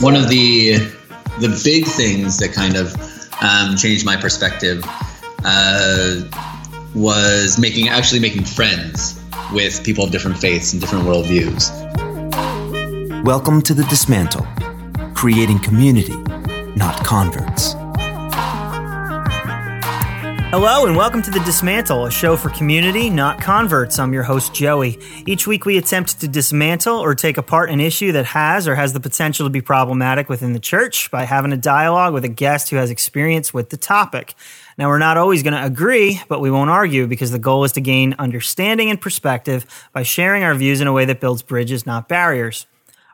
[0.00, 0.74] one of the
[1.40, 2.94] the big things that kind of
[3.42, 4.82] um, changed my perspective
[5.44, 6.20] uh,
[6.94, 9.22] was making actually making friends
[9.52, 11.70] with people of different faiths and different worldviews.
[13.24, 14.46] Welcome to the Dismantle,
[15.14, 16.16] creating community,
[16.74, 17.75] not converts.
[20.58, 23.98] Hello, and welcome to The Dismantle, a show for community, not converts.
[23.98, 24.98] I'm your host, Joey.
[25.26, 28.94] Each week, we attempt to dismantle or take apart an issue that has or has
[28.94, 32.70] the potential to be problematic within the church by having a dialogue with a guest
[32.70, 34.34] who has experience with the topic.
[34.78, 37.72] Now, we're not always going to agree, but we won't argue because the goal is
[37.72, 41.84] to gain understanding and perspective by sharing our views in a way that builds bridges,
[41.84, 42.64] not barriers.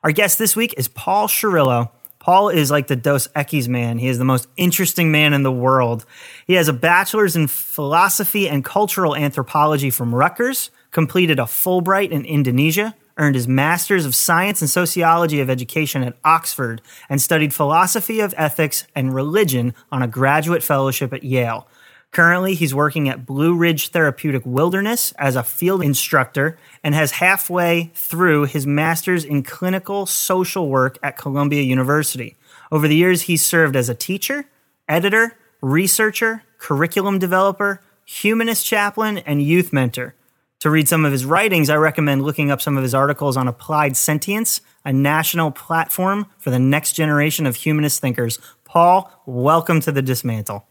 [0.04, 1.90] Our guest this week is Paul Cirillo.
[2.22, 3.98] Paul is like the Dos Equis man.
[3.98, 6.06] He is the most interesting man in the world.
[6.46, 12.24] He has a bachelor's in philosophy and cultural anthropology from Rutgers, completed a Fulbright in
[12.24, 18.20] Indonesia, earned his master's of science and sociology of education at Oxford, and studied philosophy
[18.20, 21.66] of ethics and religion on a graduate fellowship at Yale.
[22.13, 27.91] Currently, he's working at Blue Ridge Therapeutic Wilderness as a field instructor and has halfway
[27.95, 32.37] through his master's in clinical social work at Columbia University.
[32.71, 34.45] Over the years, he's served as a teacher,
[34.87, 40.15] editor, researcher, curriculum developer, humanist chaplain, and youth mentor.
[40.60, 43.49] To read some of his writings, I recommend looking up some of his articles on
[43.49, 48.38] Applied Sentience, a national platform for the next generation of humanist thinkers.
[48.65, 50.66] Paul, welcome to the Dismantle.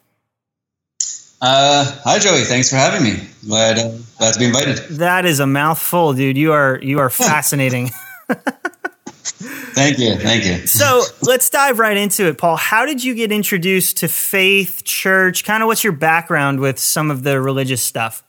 [1.42, 2.44] Uh, hi, Joey.
[2.44, 3.20] Thanks for having me.
[3.48, 4.78] Glad, uh, glad to be invited.
[5.00, 6.38] That is a mouthful, dude.
[6.38, 7.90] You are you are fascinating.
[8.28, 10.68] thank you, thank you.
[10.68, 12.58] So let's dive right into it, Paul.
[12.58, 15.44] How did you get introduced to faith, church?
[15.44, 18.24] Kind of what's your background with some of the religious stuff?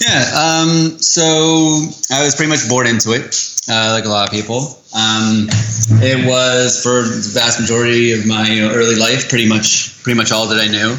[0.00, 1.22] Yeah, um, so
[2.12, 3.34] I was pretty much born into it,
[3.68, 4.78] uh, like a lot of people.
[4.94, 5.48] Um,
[6.02, 10.16] it was for the vast majority of my you know, early life, pretty much, pretty
[10.16, 10.96] much all that I knew.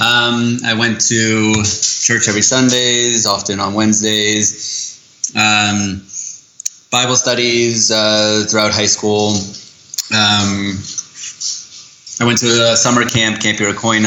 [0.00, 5.32] Um, I went to church every Sundays, often on Wednesdays.
[5.36, 6.02] Um,
[6.90, 9.30] Bible studies uh, throughout high school.
[10.12, 10.78] Um,
[12.20, 14.00] I went to a summer camp, Camp Iroquois,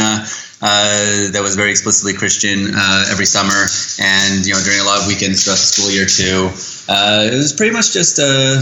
[0.60, 3.68] uh, that was very explicitly Christian uh, every summer,
[4.02, 6.50] and you know during a lot of weekends throughout the school year too.
[6.90, 8.58] Uh, it was pretty much just a.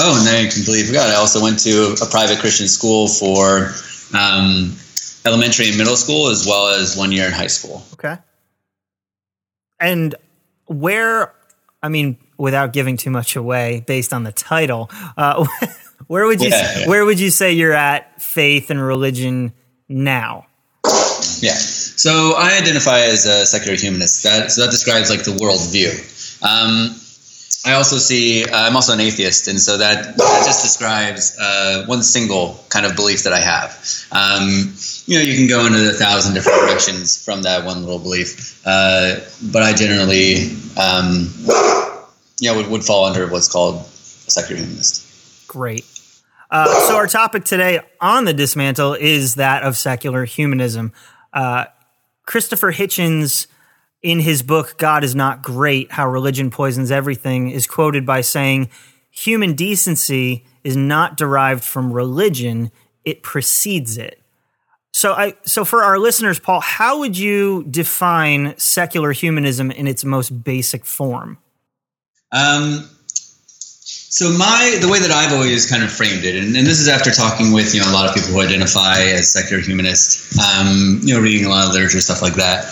[0.00, 1.10] Oh, and then I completely forgot.
[1.10, 3.74] I also went to a private Christian school for
[4.16, 4.72] um,
[5.28, 7.82] elementary and middle school as well as one year in high school.
[7.94, 8.16] Okay.
[9.78, 10.14] And
[10.66, 11.32] where,
[11.82, 15.46] I mean, without giving too much away, based on the title, uh,
[16.06, 16.88] where would you yeah, yeah.
[16.88, 19.52] where would you say you're at faith and religion
[19.88, 20.46] now?
[21.40, 21.52] Yeah.
[21.52, 24.22] So I identify as a secular humanist.
[24.22, 25.92] That so that describes like the worldview.
[26.42, 26.94] Um,
[27.66, 31.84] I also see uh, I'm also an atheist, and so that, that just describes uh,
[31.86, 33.70] one single kind of belief that I have.
[34.12, 34.74] Um,
[35.08, 38.60] you know, you can go into a thousand different directions from that one little belief,
[38.66, 39.20] uh,
[39.50, 41.32] but I generally, um,
[42.38, 45.48] yeah, would, would fall under what's called a secular humanist.
[45.48, 45.86] Great.
[46.50, 50.92] Uh, so our topic today on the dismantle is that of secular humanism.
[51.32, 51.64] Uh,
[52.26, 53.46] Christopher Hitchens
[54.02, 58.68] in his book, God is Not Great How Religion Poisons Everything, is quoted by saying,
[59.10, 62.70] Human decency is not derived from religion,
[63.06, 64.22] it precedes it.
[64.98, 70.04] So, I, so for our listeners, Paul, how would you define secular humanism in its
[70.04, 71.38] most basic form?
[72.32, 76.80] Um, so my the way that I've always kind of framed it, and, and, this
[76.80, 80.36] is after talking with you know a lot of people who identify as secular humanists,
[80.36, 82.64] um, you know, reading a lot of literature stuff like that.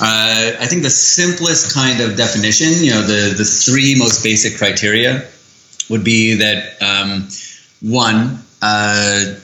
[0.00, 4.56] Uh, I think the simplest kind of definition, you know, the the three most basic
[4.56, 5.28] criteria
[5.90, 7.28] would be that um,
[7.82, 9.34] one, uh,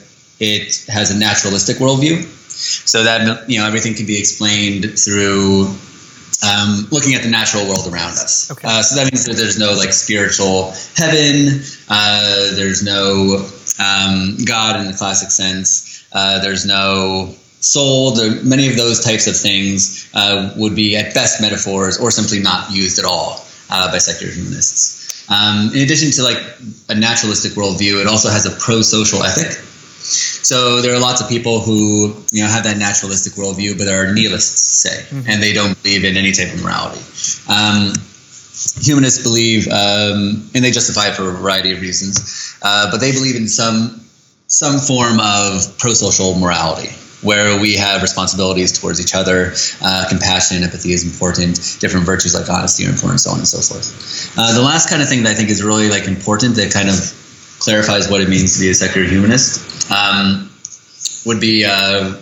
[0.41, 2.25] it has a naturalistic worldview,
[2.87, 5.73] so that you know everything can be explained through
[6.43, 8.51] um, looking at the natural world around us.
[8.51, 8.67] Okay.
[8.67, 11.61] Uh, so that means that there's no like spiritual heaven.
[11.87, 13.47] Uh, there's no
[13.79, 16.03] um, God in the classic sense.
[16.11, 18.11] Uh, there's no soul.
[18.11, 22.39] There, many of those types of things uh, would be at best metaphors or simply
[22.39, 25.29] not used at all uh, by secular humanists.
[25.29, 26.41] Um, in addition to like
[26.89, 29.63] a naturalistic worldview, it also has a pro-social ethic.
[30.51, 34.13] So there are lots of people who you know have that naturalistic worldview, but are
[34.13, 35.29] nihilists, say, mm-hmm.
[35.29, 36.99] and they don't believe in any type of morality.
[37.47, 37.93] Um,
[38.83, 43.13] humanists believe, um, and they justify it for a variety of reasons, uh, but they
[43.13, 44.03] believe in some
[44.47, 46.89] some form of pro-social morality
[47.21, 49.53] where we have responsibilities towards each other.
[49.81, 51.77] Uh, compassion and empathy is important.
[51.79, 53.87] Different virtues like honesty are important, so on and so forth.
[54.37, 56.89] Uh, the last kind of thing that I think is really like important that kind
[56.89, 56.99] of
[57.61, 60.49] clarifies what it means to be a secular humanist, um,
[61.25, 62.17] would be uh,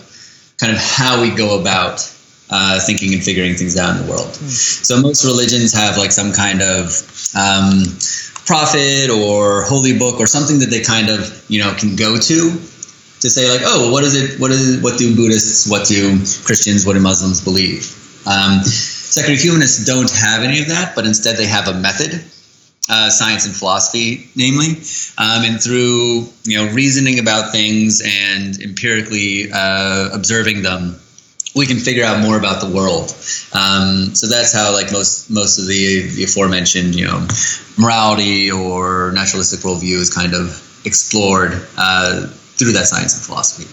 [0.60, 2.04] kind of how we go about
[2.50, 4.28] uh, thinking and figuring things out in the world.
[4.28, 4.86] Mm.
[4.86, 6.92] So most religions have like some kind of
[7.36, 7.84] um,
[8.46, 12.38] prophet or holy book or something that they kind of you know can go to
[13.22, 14.40] to say like, oh, what is it?
[14.40, 17.96] What is what do Buddhists, what do Christians, what do Muslims believe?
[18.28, 22.24] Um, secular humanists don't have any of that, but instead they have a method
[22.90, 24.70] uh, science and philosophy, namely,
[25.18, 30.96] um, and through you know reasoning about things and empirically uh, observing them,
[31.56, 33.12] we can figure out more about the world.
[33.54, 37.28] Um, so that's how like most most of the, the aforementioned you know
[37.78, 42.28] morality or naturalistic worldview is kind of explored uh,
[42.58, 43.70] through that science and philosophy.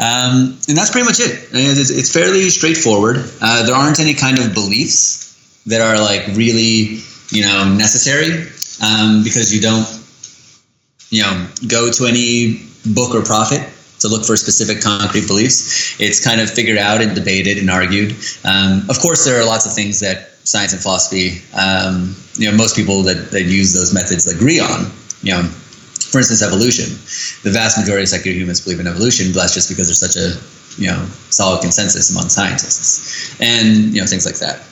[0.00, 1.48] Um, and that's pretty much it.
[1.52, 3.16] It's, it's fairly straightforward.
[3.40, 5.28] Uh, there aren't any kind of beliefs
[5.66, 8.46] that are like really you know necessary
[8.82, 9.86] um, because you don't
[11.10, 12.62] you know go to any
[12.94, 13.68] book or prophet
[14.00, 16.00] to look for specific concrete beliefs.
[16.00, 18.12] It's kind of figured out and debated and argued.
[18.44, 22.56] Um, of course, there are lots of things that science and philosophy, um, you know,
[22.56, 24.86] most people that, that use those methods agree on.
[25.22, 26.94] You know, for instance, evolution.
[27.42, 30.16] The vast majority of secular humans believe in evolution, but that's just because there's such
[30.16, 30.38] a
[30.80, 34.62] you know solid consensus among scientists, and you know things like that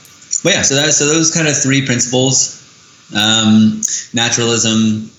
[0.46, 2.62] but yeah, so that so those kind of three principles:
[3.12, 3.82] um,
[4.14, 5.10] naturalism,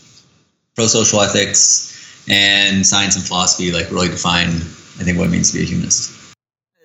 [0.73, 5.57] pro-social ethics, and science and philosophy, like really define, I think, what it means to
[5.57, 6.13] be a humanist.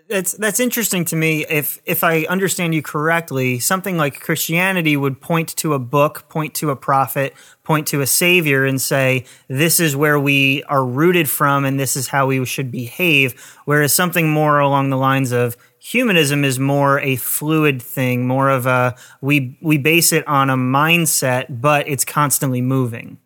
[0.08, 1.46] That's that's interesting to me.
[1.48, 6.52] If if I understand you correctly, something like Christianity would point to a book, point
[6.54, 11.30] to a prophet, point to a savior, and say this is where we are rooted
[11.30, 13.40] from, and this is how we should behave.
[13.66, 18.67] Whereas something more along the lines of humanism is more a fluid thing, more of
[18.67, 23.19] a we we base it on a mindset, but it's constantly moving.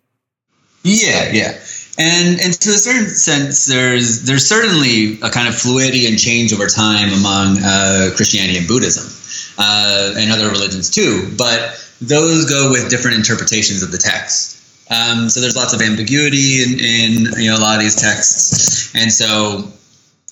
[0.83, 1.53] Yeah, yeah.
[1.99, 6.53] And and to a certain sense, there's there's certainly a kind of fluidity and change
[6.53, 9.05] over time among uh, Christianity and Buddhism
[9.59, 11.35] uh, and other religions too.
[11.37, 14.55] But those go with different interpretations of the text.
[14.89, 18.95] Um, so there's lots of ambiguity in, in you know a lot of these texts,
[18.95, 19.73] and so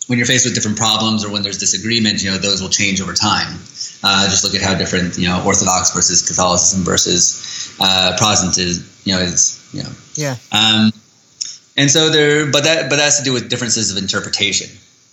[0.07, 3.01] when you're faced with different problems or when there's disagreement, you know, those will change
[3.01, 3.59] over time.
[4.03, 9.15] Uh, just look at how different, you know, Orthodox versus Catholicism versus uh, Protestantism, you
[9.15, 9.89] know, is, you know.
[10.15, 10.37] Yeah.
[10.53, 10.93] Um,
[11.77, 14.69] and so there, but that, but that has to do with differences of interpretation.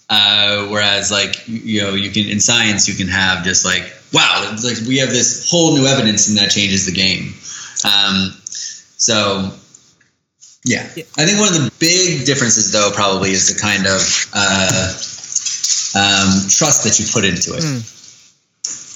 [0.10, 4.58] Uh, whereas, like, you know, you can in science, you can have just like, wow,
[4.62, 7.34] like we have this whole new evidence, and that changes the game.
[7.86, 9.54] Um, so
[10.64, 10.84] yeah.
[11.18, 14.02] I think one of the big differences, though, probably is the kind of
[14.34, 14.94] uh,
[15.98, 17.64] um, trust that you put into it.
[17.64, 17.82] Mm.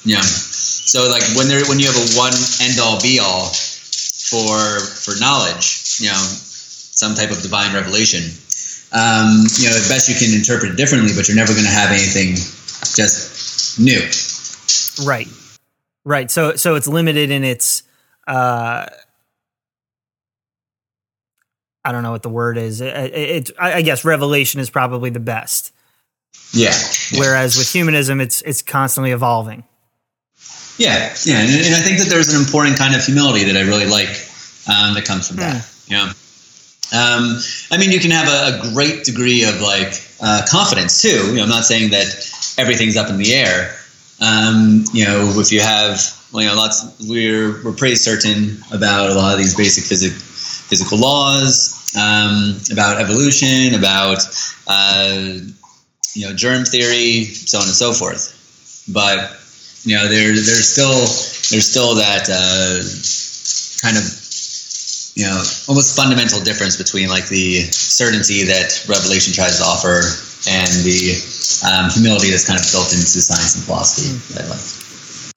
[0.05, 0.21] Yeah.
[0.21, 5.17] So, like when there, when you have a one end all be all for for
[5.19, 8.21] knowledge, you know, some type of divine revelation,
[8.93, 11.73] um, you know, at best you can interpret it differently, but you're never going to
[11.73, 12.35] have anything
[12.95, 13.99] just new.
[15.05, 15.27] Right.
[16.05, 16.29] Right.
[16.29, 17.83] So, so it's limited in its.
[18.27, 18.85] Uh,
[21.85, 22.81] I don't know what the word is.
[22.81, 25.71] It, it, it, I guess revelation is probably the best.
[26.51, 26.73] Yeah.
[27.17, 29.63] Whereas with humanism, it's it's constantly evolving.
[30.77, 33.61] Yeah, yeah, and, and, I think that there's an important kind of humility that I
[33.61, 34.09] really like
[34.67, 35.63] um, that comes from that.
[35.63, 35.93] Hmm.
[35.93, 36.11] Yeah.
[36.91, 37.39] Um,
[37.71, 41.29] I mean, you can have a, a great degree of like uh, confidence too.
[41.29, 42.07] You know, I'm not saying that
[42.57, 43.75] everything's up in the air.
[44.19, 46.01] Um, you know, if you have,
[46.33, 50.21] well, you know, lots, we're we're pretty certain about a lot of these basic physics
[50.67, 54.19] physical laws, um, about evolution, about
[54.67, 55.39] uh,
[56.13, 58.33] you know germ theory, so on and so forth.
[58.91, 59.31] But
[59.83, 60.99] you know there there's still
[61.51, 62.83] there's still that uh,
[63.81, 64.03] kind of
[65.15, 70.01] you know almost fundamental difference between like the certainty that revelation tries to offer
[70.47, 71.15] and the
[71.65, 74.35] um, humility that's kind of built into science and philosophy mm.
[74.35, 74.85] that I like.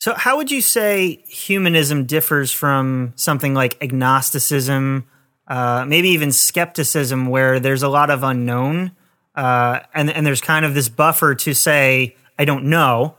[0.00, 5.06] So, how would you say humanism differs from something like agnosticism
[5.48, 8.92] uh, maybe even skepticism where there's a lot of unknown,
[9.34, 13.16] uh, and and there's kind of this buffer to say I don't know,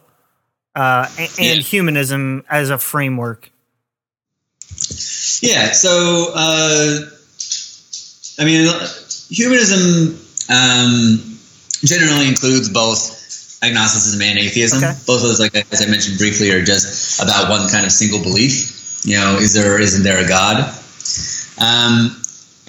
[0.75, 1.53] uh, and, yeah.
[1.55, 3.51] humanism as a framework.
[5.41, 5.71] Yeah.
[5.71, 6.99] So uh,
[8.39, 8.69] I mean,
[9.29, 10.19] humanism
[10.49, 11.37] um,
[11.83, 14.79] generally includes both agnosticism and atheism.
[14.79, 14.93] Okay.
[15.05, 18.21] Both of those, like as I mentioned briefly, are just about one kind of single
[18.21, 18.75] belief.
[19.03, 20.75] You know, is there or isn't there a God?
[21.59, 22.18] Um,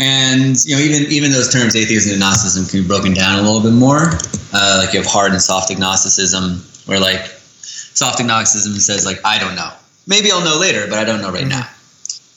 [0.01, 3.43] and you know, even even those terms, atheism and agnosticism, can be broken down a
[3.43, 4.13] little bit more.
[4.53, 9.39] Uh, like you have hard and soft agnosticism, where like soft agnosticism says like I
[9.39, 9.71] don't know.
[10.07, 11.51] Maybe I'll know later, but I don't know right mm-hmm.
[11.51, 11.69] now.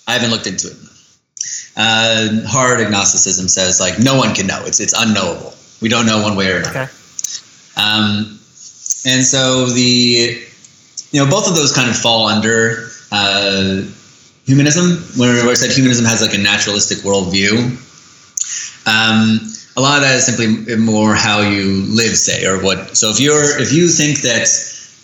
[0.05, 0.77] I haven't looked into it.
[1.77, 4.65] uh, hard agnosticism says like no one can know.
[4.65, 5.53] It's it's unknowable.
[5.81, 6.81] We don't know one way or another.
[6.81, 6.91] Okay.
[7.77, 8.39] Um,
[9.05, 10.43] and so the
[11.11, 13.83] you know both of those kind of fall under uh,
[14.45, 17.79] humanism, where, I said humanism has like a naturalistic worldview.
[18.85, 19.39] Um,
[19.75, 22.95] a lot of that is simply more how you live, say, or what.
[22.95, 24.47] So if you're if you think that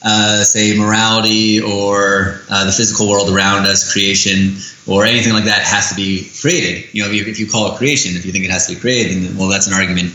[0.04, 4.56] uh, say morality or uh, the physical world around us, creation,
[4.88, 6.88] or anything like that has to be created.
[6.94, 8.76] You know, if you, if you call it creation, if you think it has to
[8.76, 10.14] be created, then well, that's an argument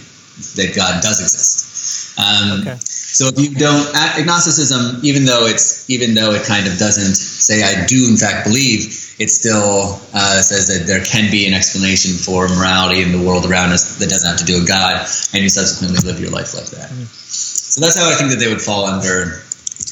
[0.57, 2.19] that God does exist.
[2.19, 2.79] Um, Okay.
[3.15, 3.87] So if you don't
[4.19, 8.45] agnosticism, even though it's even though it kind of doesn't say I do in fact
[8.45, 8.91] believe,
[9.21, 13.47] it still uh, says that there can be an explanation for morality in the world
[13.47, 16.55] around us that doesn't have to do with God, and you subsequently live your life
[16.55, 16.91] like that.
[16.91, 19.43] So that's how I think that they would fall under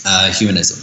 [0.05, 0.83] uh, humanism.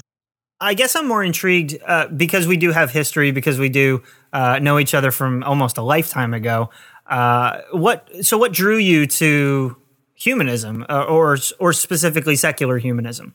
[0.61, 4.59] I guess I'm more intrigued uh, because we do have history, because we do uh,
[4.59, 6.69] know each other from almost a lifetime ago.
[7.05, 9.75] Uh, what so what drew you to
[10.19, 13.33] humanism, uh, or or specifically secular humanism?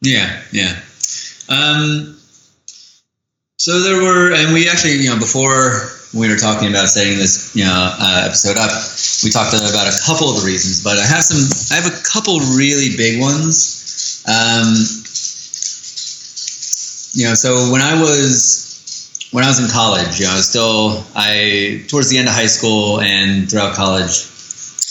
[0.00, 0.80] Yeah, yeah.
[1.48, 2.16] Um,
[3.58, 7.54] so there were, and we actually, you know, before we were talking about setting this,
[7.54, 8.72] you know, uh, episode up,
[9.22, 12.02] we talked about a couple of the reasons, but I have some, I have a
[12.02, 14.24] couple really big ones.
[14.24, 14.72] Um,
[17.12, 20.48] you know, so when I was, when I was in college, you know, I was
[20.48, 24.29] still, I, towards the end of high school and throughout college,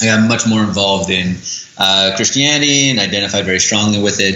[0.01, 1.37] I got much more involved in
[1.77, 4.35] uh, Christianity and identified very strongly with it,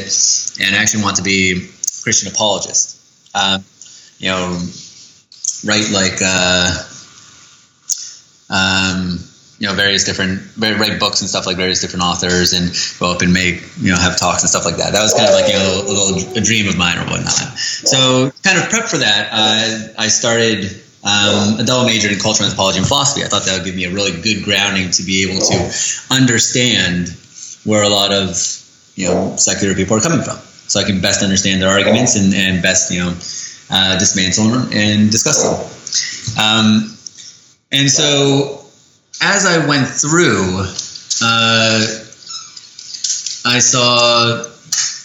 [0.65, 1.55] and I actually want to be a
[2.03, 2.99] Christian apologist.
[3.33, 3.59] Uh,
[4.17, 4.59] you know,
[5.65, 6.83] write like uh,
[8.49, 9.19] um,
[9.59, 13.21] you know various different write books and stuff like various different authors, and go up
[13.21, 14.91] and make you know have talks and stuff like that.
[14.91, 17.57] That was kind of like you know, a little a dream of mine or whatnot.
[17.57, 22.45] So kind of prep for that, uh, I started um, a double major in cultural
[22.45, 23.23] anthropology and philosophy.
[23.23, 25.57] I thought that would give me a really good grounding to be able to
[26.09, 27.09] understand
[27.65, 28.29] where a lot of
[28.95, 32.33] you know secular people are coming from, so I can best understand their arguments and,
[32.33, 33.11] and best you know
[33.69, 35.59] uh, dismantle them and discuss them.
[36.39, 36.97] Um,
[37.71, 38.65] and so
[39.21, 40.63] as I went through,
[41.21, 41.83] uh,
[43.45, 44.43] I saw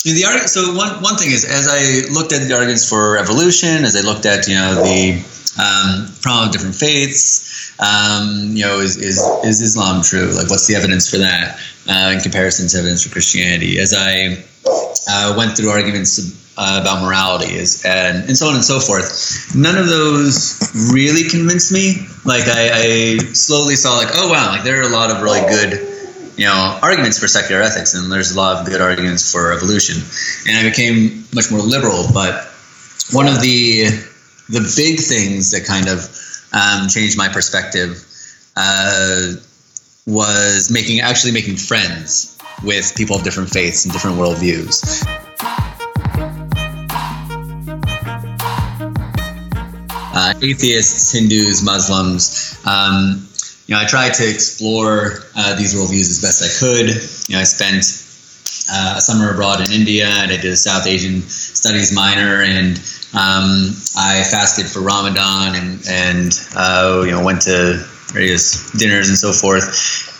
[0.05, 0.51] the argument.
[0.51, 4.03] So one one thing is as I looked at the arguments for evolution, as I
[4.03, 7.75] looked at you know the um, of different faiths.
[7.81, 10.33] Um, you know, is, is is Islam true?
[10.35, 13.79] Like, what's the evidence for that uh, in comparison to evidence for Christianity?
[13.79, 14.45] As I
[15.09, 16.19] uh, went through arguments
[16.57, 19.55] uh, about morality, is and and so on and so forth.
[19.55, 20.59] None of those
[20.93, 22.07] really convinced me.
[22.25, 25.41] Like, I, I slowly saw like, oh wow, like there are a lot of really
[25.43, 25.87] good
[26.37, 30.01] you know arguments for secular ethics and there's a lot of good arguments for evolution
[30.47, 32.45] and i became much more liberal but
[33.11, 33.87] one of the
[34.49, 36.09] the big things that kind of
[36.53, 38.05] um, changed my perspective
[38.57, 39.35] uh,
[40.07, 45.05] was making actually making friends with people of different faiths and different worldviews.
[50.21, 52.59] Uh, atheists, Hindus, Muslims.
[52.67, 53.29] Um,
[53.67, 56.89] you know, I tried to explore uh, these worldviews as best I could.
[57.29, 57.85] You know, I spent
[58.71, 62.81] uh, a summer abroad in India, and I did a South Asian studies minor, and
[63.15, 69.17] um, I fasted for Ramadan, and and uh, you know went to various dinners and
[69.17, 69.65] so forth.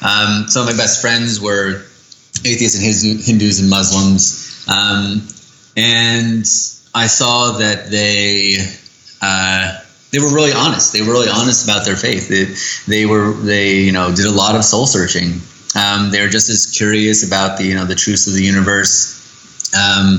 [0.03, 1.83] Um, some of my best friends were
[2.45, 5.27] atheists and Hindus and Muslims, um,
[5.77, 6.45] and
[6.95, 8.57] I saw that they.
[9.21, 9.81] Uh,
[10.11, 10.95] they were really honest.
[10.95, 12.29] They were really honest about their faith.
[12.29, 12.47] They,
[12.91, 15.41] they were they you know did a lot of soul searching.
[15.77, 19.18] Um, they were just as curious about the you know the truths of the universe.
[19.75, 20.19] Um,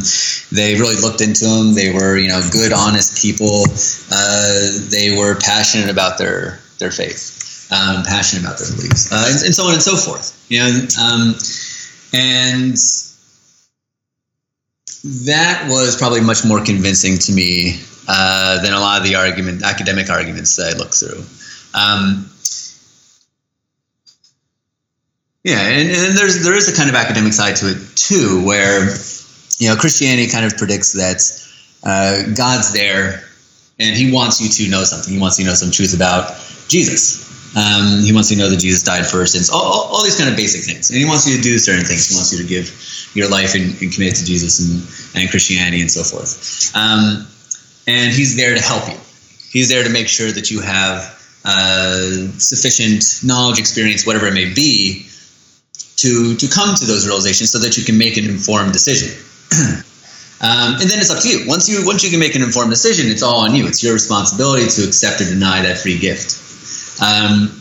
[0.51, 1.73] they really looked into them.
[1.73, 3.63] They were you know good, honest people.
[4.11, 9.45] Uh, they were passionate about their their faith, um, passionate about their beliefs, uh, and,
[9.45, 10.35] and, so on and so forth.
[10.49, 11.35] You know, um,
[12.13, 12.77] and
[15.03, 19.63] that was probably much more convincing to me uh, than a lot of the argument,
[19.63, 21.23] academic arguments that I look through.
[21.73, 22.29] Um,
[25.43, 28.89] yeah, and, and, there's there is a kind of academic side to it too, where
[29.59, 31.21] you know Christianity kind of predicts that
[31.83, 33.23] uh, God's there
[33.79, 35.13] and He wants you to know something.
[35.13, 36.35] He wants you to know some truth about
[36.67, 37.27] Jesus.
[37.55, 39.49] Um, he wants you to know that Jesus died for sins.
[39.49, 41.83] All, all, all, these kind of basic things, and He wants you to do certain
[41.83, 42.07] things.
[42.07, 42.69] He wants you to give
[43.15, 46.75] your life and, and commit to Jesus and, and Christianity and so forth.
[46.75, 47.25] Um,
[47.87, 48.99] and he's there to help you.
[49.51, 54.53] He's there to make sure that you have uh, sufficient knowledge, experience, whatever it may
[54.53, 55.07] be,
[55.97, 59.09] to to come to those realizations, so that you can make an informed decision.
[60.41, 61.45] Um, and then it's up to you.
[61.49, 63.67] Once you once you can make an informed decision, it's all on you.
[63.67, 66.39] It's your responsibility to accept or deny that free gift.
[67.03, 67.51] Um,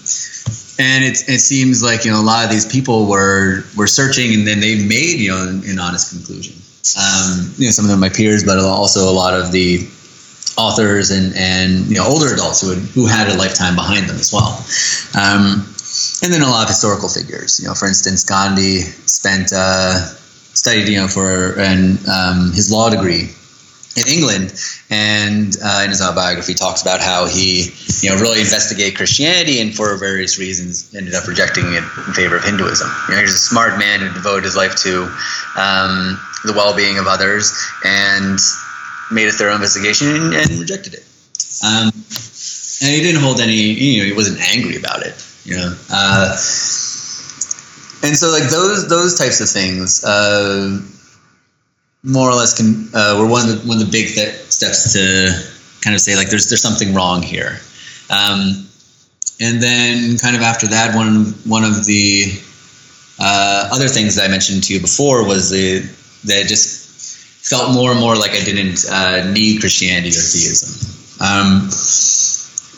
[0.78, 4.32] and it, it seems like you know a lot of these people were were searching,
[4.32, 6.54] and then they made you know an, an honest conclusion.
[6.94, 9.88] Um, you know, some of them my peers, but also a lot of the
[10.56, 14.16] authors and and you know older adults who had who had a lifetime behind them
[14.16, 14.54] as well.
[15.18, 15.66] Um,
[16.22, 17.58] and then a lot of historical figures.
[17.60, 20.14] You know, for instance, Gandhi spent uh,
[20.58, 23.30] studied you know for and um, his law degree
[23.98, 24.54] in England,
[24.90, 29.74] and uh, in his autobiography talks about how he, you know, really investigated Christianity and
[29.74, 32.88] for various reasons ended up rejecting it in favor of Hinduism.
[33.08, 35.02] You know, he's a smart man who devoted his life to
[35.56, 37.52] um, the well-being of others
[37.84, 38.38] and
[39.10, 41.04] made a thorough investigation and, and rejected it.
[41.64, 41.90] Um,
[42.80, 45.14] and he didn't hold any, you know, he wasn't angry about it.
[45.44, 45.74] You know.
[45.90, 46.36] Uh,
[48.02, 50.80] and so, like those those types of things, uh,
[52.02, 54.92] more or less can uh, were one of the, one of the big th- steps
[54.92, 55.28] to
[55.82, 57.58] kind of say like there's there's something wrong here.
[58.10, 58.66] Um,
[59.40, 62.32] and then kind of after that, one one of the
[63.18, 65.80] uh, other things that I mentioned to you before was the
[66.24, 70.70] that just felt more and more like I didn't uh, need Christianity or theism.
[71.20, 71.68] Um,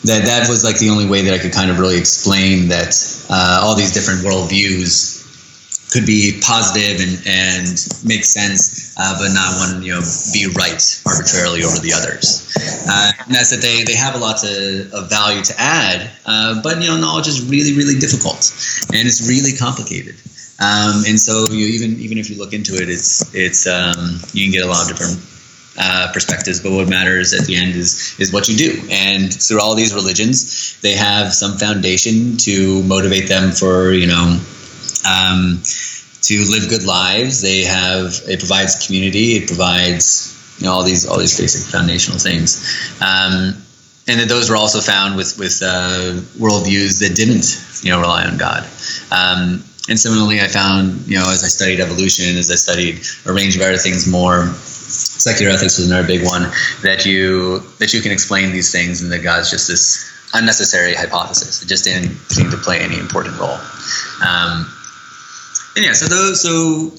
[0.03, 2.93] that that was like the only way that I could kind of really explain that
[3.31, 5.21] uh, all these different worldviews
[5.91, 7.67] could be positive and, and
[8.05, 12.47] make sense, uh, but not one you know be right arbitrarily over the others.
[12.87, 16.61] Uh, and that's that they, they have a lot to, of value to add, uh,
[16.61, 18.51] but you know knowledge is really really difficult
[18.93, 20.15] and it's really complicated.
[20.59, 24.45] Um, and so you even even if you look into it, it's it's um, you
[24.45, 25.19] can get a lot of different
[25.77, 28.81] uh, perspectives, but what matters at the end is is what you do.
[28.89, 34.39] And through all these religions, they have some foundation to motivate them for you know
[35.07, 35.61] um,
[36.21, 37.41] to live good lives.
[37.41, 39.37] They have it provides community.
[39.37, 42.97] It provides you know all these all these basic foundational things.
[43.01, 43.55] Um,
[44.07, 48.25] and that those were also found with with uh, worldviews that didn't you know rely
[48.25, 48.63] on God.
[49.11, 53.33] Um, and similarly, I found you know as I studied evolution, as I studied a
[53.33, 54.53] range of other things more,
[54.91, 56.43] secular ethics was another big one
[56.83, 61.61] that you that you can explain these things and that God's just this unnecessary hypothesis.
[61.61, 63.57] It just didn't seem to play any important role.
[64.25, 64.71] Um,
[65.75, 66.91] and yeah, so those so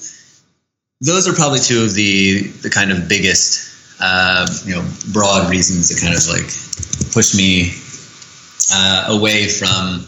[1.01, 3.69] those are probably two of the the kind of biggest
[4.01, 6.49] uh, you know broad reasons that kind of like
[7.13, 7.73] push me
[8.73, 10.07] uh, away from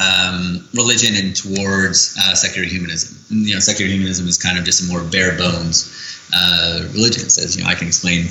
[0.00, 3.18] um, religion and towards uh, secular humanism.
[3.30, 7.28] You know, secular humanism is kind of just a more bare bones uh, religion.
[7.30, 8.28] Says you know I can explain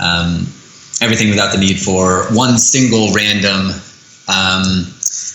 [0.00, 0.46] um,
[1.00, 3.72] everything without the need for one single random
[4.28, 4.86] um,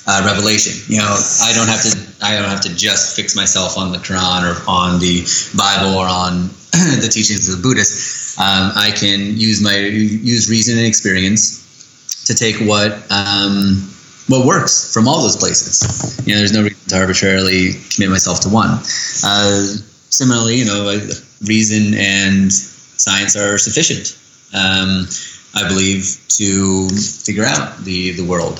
[0.08, 0.74] uh, revelation.
[0.88, 2.26] You know, I don't have to.
[2.26, 5.26] I don't have to just fix myself on the Quran or on the
[5.58, 6.48] Bible or on
[7.02, 8.40] the teachings of the Buddhists.
[8.40, 11.64] Um, I can use my use reason and experience
[12.26, 13.88] to take what um,
[14.28, 16.26] what works from all those places.
[16.26, 18.80] You know, there's no reason to arbitrarily commit myself to one.
[19.24, 19.76] Uh,
[20.16, 21.00] similarly, you know,
[21.44, 24.18] reason and science are sufficient.
[24.54, 25.08] Um,
[25.54, 28.60] I believe to figure out the the world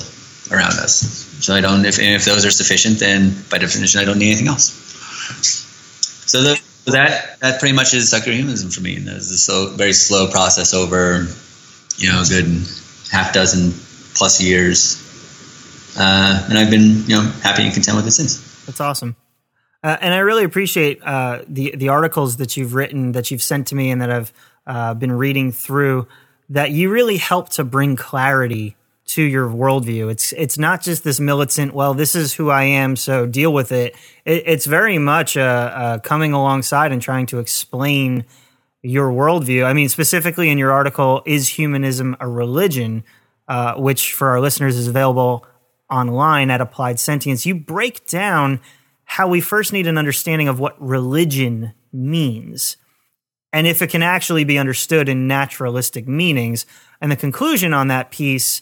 [0.50, 1.24] around us.
[1.44, 1.84] So I don't.
[1.84, 4.72] If if those are sufficient, then by definition, I don't need anything else.
[6.26, 6.60] So the,
[6.92, 10.30] that that pretty much is secular humanism for me, and it's a slow, very slow
[10.30, 11.26] process over,
[11.96, 12.46] you know, a good
[13.10, 13.72] half dozen
[14.14, 14.96] plus years,
[15.98, 18.40] uh, and I've been you know happy and content with it since.
[18.66, 19.16] That's awesome.
[19.86, 23.68] Uh, and I really appreciate uh, the the articles that you've written, that you've sent
[23.68, 24.32] to me, and that I've
[24.66, 26.08] uh, been reading through.
[26.48, 28.74] That you really help to bring clarity
[29.06, 30.10] to your worldview.
[30.10, 31.72] It's it's not just this militant.
[31.72, 33.94] Well, this is who I am, so deal with it.
[34.24, 38.24] it it's very much uh, uh, coming alongside and trying to explain
[38.82, 39.64] your worldview.
[39.64, 43.04] I mean, specifically in your article, "Is Humanism a Religion?"
[43.46, 45.46] Uh, which for our listeners is available
[45.88, 47.46] online at Applied Sentience.
[47.46, 48.60] You break down
[49.06, 52.76] how we first need an understanding of what religion means
[53.56, 56.66] and if it can actually be understood in naturalistic meanings.
[57.00, 58.60] And the conclusion on that piece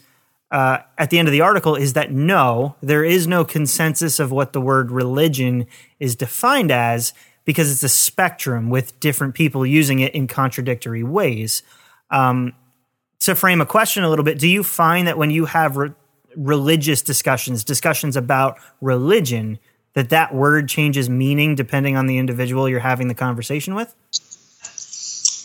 [0.52, 4.30] uh, at the end of the article is that no, there is no consensus of
[4.30, 5.66] what the word religion
[5.98, 7.12] is defined as
[7.44, 11.64] because it's a spectrum with different people using it in contradictory ways.
[12.10, 12.52] Um,
[13.18, 15.90] to frame a question a little bit, do you find that when you have re-
[16.36, 19.58] religious discussions, discussions about religion,
[19.94, 23.94] that that word changes meaning depending on the individual you're having the conversation with?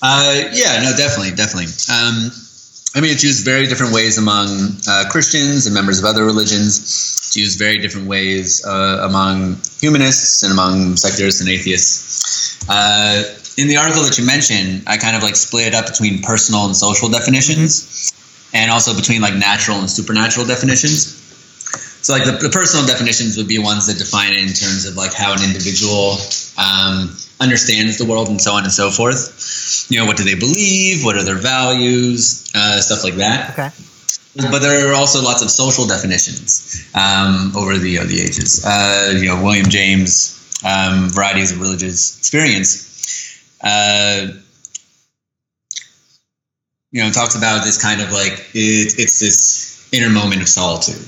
[0.02, 1.72] Uh, yeah, no, definitely, definitely.
[1.92, 2.32] Um,
[2.96, 4.48] I mean, it's used very different ways among
[4.88, 6.80] uh, Christians and members of other religions.
[6.80, 12.68] It's used very different ways uh, among humanists and among secularists and atheists.
[12.68, 16.22] Uh, in the article that you mentioned, I kind of like split it up between
[16.22, 18.56] personal and social definitions, mm-hmm.
[18.58, 21.20] and also between like natural and supernatural definitions.
[22.10, 24.98] So like the, the, personal definitions would be ones that define it in terms of
[24.98, 26.18] like how an individual
[26.58, 29.86] um, understands the world and so on and so forth.
[29.92, 31.06] You know, what do they believe?
[31.06, 32.52] What are their values?
[32.56, 33.52] Uh, stuff like that.
[33.52, 33.70] Okay.
[34.50, 38.66] But there are also lots of social definitions um, over the uh, the ages.
[38.66, 40.34] Uh, you know, William James,
[40.66, 43.54] um, varieties of religious experience.
[43.64, 44.30] Uh,
[46.90, 51.08] you know, talks about this kind of like it, it's this inner moment of solitude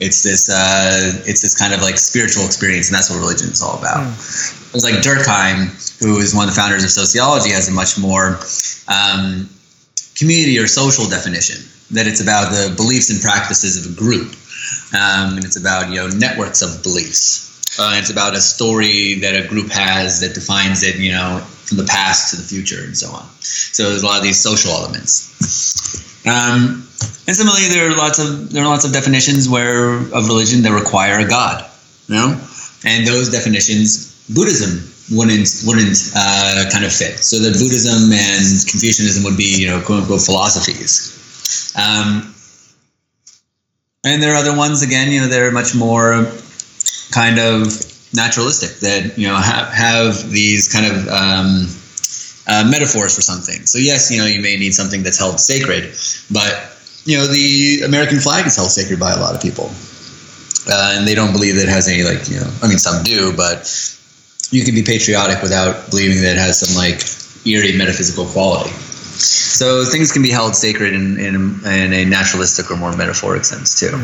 [0.00, 3.62] it's this uh, it's this kind of like spiritual experience, and that's what religion is
[3.62, 4.06] all about.
[4.06, 4.74] Mm.
[4.74, 8.38] It's like Durkheim, who is one of the founders of sociology, has a much more
[8.86, 9.48] um,
[10.14, 14.34] community or social definition that it's about the beliefs and practices of a group,
[14.94, 17.46] um, and it's about you know networks of beliefs.
[17.78, 21.76] Uh, it's about a story that a group has that defines it, you know, from
[21.78, 23.24] the past to the future and so on.
[23.40, 26.26] So there's a lot of these social elements.
[26.26, 26.84] Um,
[27.26, 30.72] and similarly, there are lots of there are lots of definitions where of religion that
[30.72, 31.64] require a god,
[32.08, 32.40] you know,
[32.84, 34.82] and those definitions Buddhism
[35.16, 37.18] wouldn't wouldn't uh, kind of fit.
[37.18, 41.14] So that Buddhism and Confucianism would be you know quote unquote philosophies.
[41.76, 42.34] Um,
[44.04, 46.24] and there are other ones again, you know, that are much more
[47.10, 47.66] kind of
[48.14, 51.66] naturalistic that you know have, have these kind of um,
[52.46, 53.66] uh, metaphors for something.
[53.66, 55.94] So yes, you know, you may need something that's held sacred,
[56.30, 59.72] but you know, the American flag is held sacred by a lot of people.
[60.70, 63.02] Uh, and they don't believe that it has any, like, you know, I mean, some
[63.02, 63.64] do, but
[64.50, 67.00] you can be patriotic without believing that it has some, like,
[67.46, 68.68] eerie metaphysical quality.
[69.16, 73.80] So things can be held sacred in, in, in a naturalistic or more metaphoric sense,
[73.80, 73.96] too.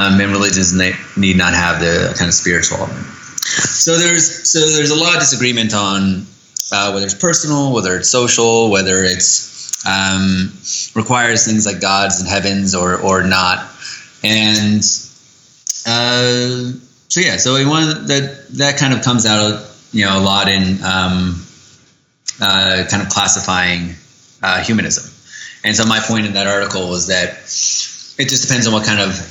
[0.00, 3.04] Um, and religions need not have the kind of spiritual element.
[3.04, 6.26] So there's so there's a lot of disagreement on
[6.72, 10.52] uh, whether it's personal, whether it's social, whether it's um,
[10.94, 13.58] requires things like gods and heavens or or not.
[14.24, 14.80] And
[15.86, 16.72] uh,
[17.08, 20.82] so yeah, so one that that kind of comes out you know a lot in
[20.82, 21.44] um,
[22.40, 23.96] uh, kind of classifying
[24.42, 25.12] uh, humanism.
[25.62, 27.30] And so my point in that article was that
[28.18, 29.29] it just depends on what kind of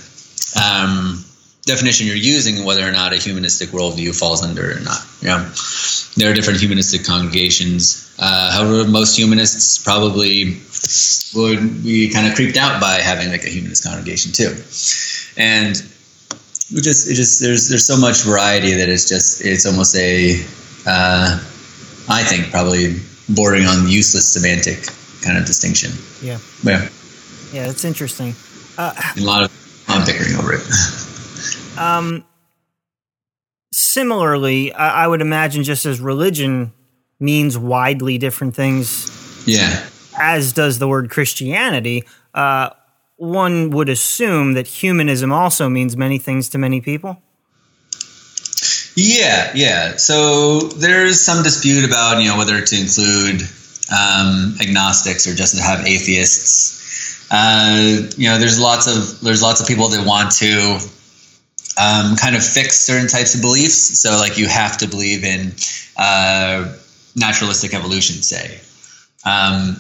[0.55, 1.23] um,
[1.63, 4.99] definition you're using and whether or not a humanistic worldview falls under or not.
[5.21, 5.51] Know,
[6.17, 10.57] there are different humanistic congregations uh, however, most humanists probably
[11.33, 14.51] would be kind of creeped out by having like a humanist congregation too,
[15.37, 15.81] and
[16.73, 20.35] we just it just there's there's so much variety that it's just it's almost a
[20.85, 21.39] uh,
[22.09, 22.97] I think probably
[23.29, 24.89] bordering on useless semantic
[25.21, 25.91] kind of distinction.
[26.21, 26.39] Yeah.
[26.63, 26.89] Yeah.
[27.53, 28.35] Yeah, it's interesting.
[28.77, 29.58] Uh, a lot of
[29.99, 31.77] I'm bickering over it.
[31.77, 32.25] um.
[33.71, 36.73] Similarly, I, I would imagine just as religion
[37.19, 39.43] means widely different things.
[39.45, 39.87] Yeah.
[40.17, 42.03] As does the word Christianity.
[42.33, 42.71] Uh,
[43.17, 47.21] one would assume that humanism also means many things to many people.
[48.95, 49.97] Yeah, yeah.
[49.97, 53.41] So there's some dispute about you know whether to include
[53.91, 56.78] um, agnostics or just to have atheists.
[57.31, 60.79] Uh, you know, there's lots of there's lots of people that want to
[61.79, 63.99] um, kind of fix certain types of beliefs.
[63.99, 65.53] So like you have to believe in
[65.97, 66.75] uh,
[67.15, 68.59] naturalistic evolution say.
[69.25, 69.79] Um,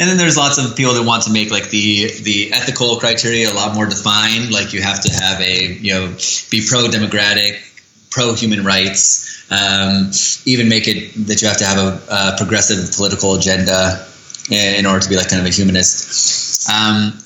[0.00, 3.50] and then there's lots of people that want to make like the the ethical criteria
[3.50, 4.50] a lot more defined.
[4.50, 6.16] Like you have to have a you know
[6.50, 7.62] be pro democratic,
[8.10, 9.30] pro human rights.
[9.50, 10.10] Um,
[10.46, 14.08] even make it that you have to have a, a, progressive political agenda
[14.50, 16.41] in order to be like kind of a humanist.
[16.70, 17.18] Um,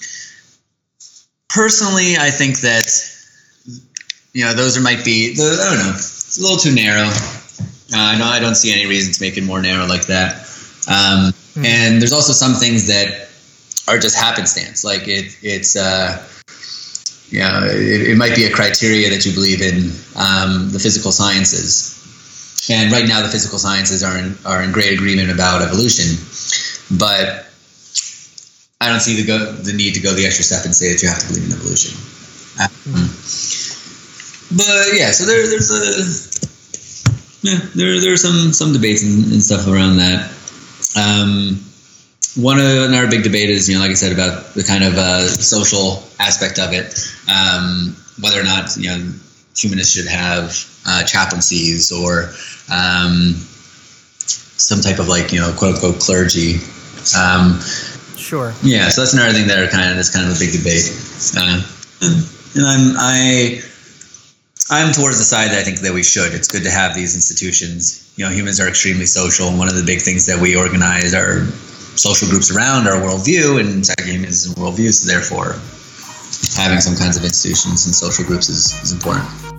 [1.49, 2.87] personally, I think that
[4.33, 7.09] you know those are might be I don't know it's a little too narrow.
[7.94, 10.42] Uh, know I don't see any reason to make it more narrow like that.
[10.88, 11.64] Um, mm.
[11.64, 13.29] And there's also some things that
[13.88, 14.85] are just happenstance.
[14.85, 16.22] Like it, it's, uh,
[17.29, 21.12] you know, it, it, might be a criteria that you believe in um, the physical
[21.12, 21.94] sciences.
[22.70, 26.18] And right now, the physical sciences are in, are in great agreement about evolution.
[26.99, 27.46] But
[28.81, 31.03] I don't see the, go, the need to go the extra step and say that
[31.03, 31.97] you have to believe in evolution.
[32.61, 33.09] Um,
[34.57, 36.37] but yeah, so there, there's a
[37.47, 40.33] yeah, there there are some some debates and, and stuff around that.
[40.97, 41.61] Um,
[42.37, 44.95] one of another big debate is you know like I said about the kind of
[44.95, 46.99] uh, social aspect of it,
[47.31, 49.12] um, whether or not you know
[49.57, 50.53] humanists should have
[50.87, 52.33] uh, chaplaincies or
[52.71, 53.35] um,
[54.59, 56.57] some type of like you know quote unquote clergy.
[57.17, 57.61] Um,
[58.27, 58.53] sure.
[58.62, 60.91] Yeah, so that's another thing that are kind of that's kind of a big debate.
[61.39, 61.62] Uh,
[62.03, 62.15] and,
[62.59, 63.62] and I'm I
[64.69, 66.35] I'm towards the side that I think that we should.
[66.35, 68.03] It's good to have these institutions.
[68.17, 71.15] You know, humans are extremely social, and one of the big things that we organize
[71.15, 71.47] our
[71.95, 74.93] social groups around our worldview, and secular humanism worldview.
[74.93, 75.55] So therefore,
[76.59, 79.56] having some kinds of institutions and social groups is, is important.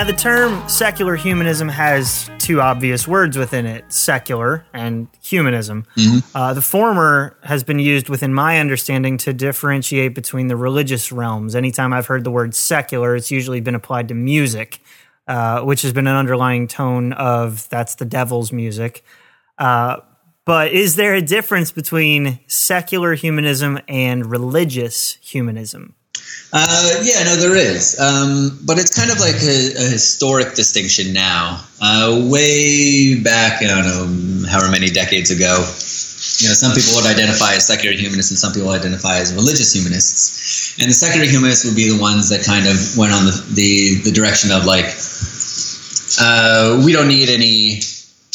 [0.00, 5.84] Now, the term secular humanism has two obvious words within it secular and humanism.
[5.94, 6.34] Mm-hmm.
[6.34, 11.54] Uh, the former has been used within my understanding to differentiate between the religious realms.
[11.54, 14.80] Anytime I've heard the word secular, it's usually been applied to music,
[15.28, 19.04] uh, which has been an underlying tone of that's the devil's music.
[19.58, 19.98] Uh,
[20.46, 25.94] but is there a difference between secular humanism and religious humanism?
[26.52, 31.12] Uh, yeah, no, there is, um, but it's kind of like a, a historic distinction
[31.12, 31.64] now.
[31.80, 35.62] Uh, way back, I don't know, however many decades ago,
[36.42, 39.72] you know, some people would identify as secular humanists and some people identify as religious
[39.72, 40.76] humanists.
[40.80, 44.10] And the secular humanists would be the ones that kind of went on the the,
[44.10, 44.90] the direction of like,
[46.20, 47.80] uh, we don't need any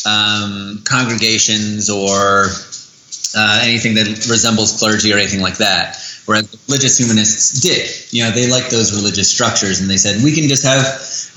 [0.07, 2.47] um, congregations or
[3.35, 7.89] uh, anything that resembles clergy or anything like that whereas religious humanists did.
[8.13, 10.85] You know, they liked those religious structures, and they said we can just have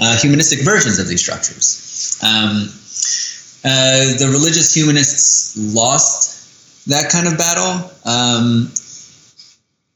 [0.00, 2.18] uh, humanistic versions of these structures.
[2.22, 2.68] Um,
[3.64, 8.70] uh, the religious humanists lost that kind of battle um,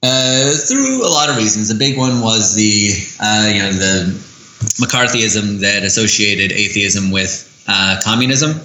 [0.02, 1.70] uh, through a lot of reasons.
[1.70, 4.32] A big one was the uh, you know the
[4.80, 8.60] McCarthyism that associated atheism with uh, communism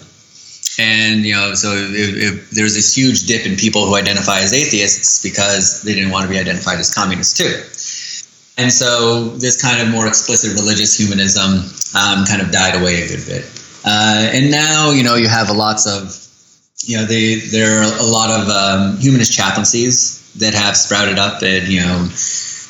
[0.78, 4.54] and you know so it, it, there's this huge dip in people who identify as
[4.54, 7.54] atheists because they didn't want to be identified as communists too.
[8.60, 13.08] And so this kind of more explicit religious humanism um, kind of died away a
[13.08, 13.46] good bit.
[13.86, 16.28] Uh, and now you know you have lots of
[16.84, 21.42] you know they, there are a lot of um, humanist chaplaincies that have sprouted up
[21.44, 22.08] at you know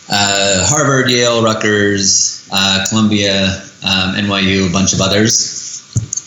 [0.10, 3.48] uh, harvard yale rutgers uh, columbia
[3.84, 5.57] um, nyu a bunch of others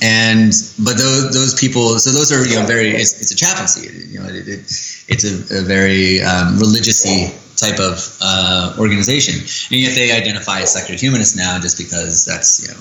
[0.02, 3.88] and but those those people so those are you know very it's, it's a chaplaincy.
[4.08, 4.60] You know it, it,
[5.08, 9.34] it's a, a very um, religiously type of uh, organization.
[9.70, 12.80] And yet they identify as secular humanists now just because that's you know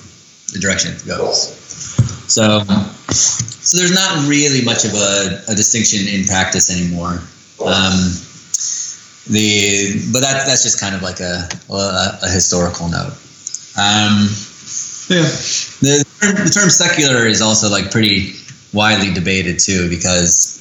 [0.52, 1.54] the direction it goes.
[2.32, 7.20] So so there's not really much of a, a distinction in practice anymore.
[7.60, 8.16] Um,
[9.28, 13.12] the but that that's just kind of like a a, a historical note.
[13.76, 14.26] Um,
[15.10, 15.28] yeah.
[15.82, 18.34] The, the term secular is also like pretty
[18.72, 20.60] widely debated too because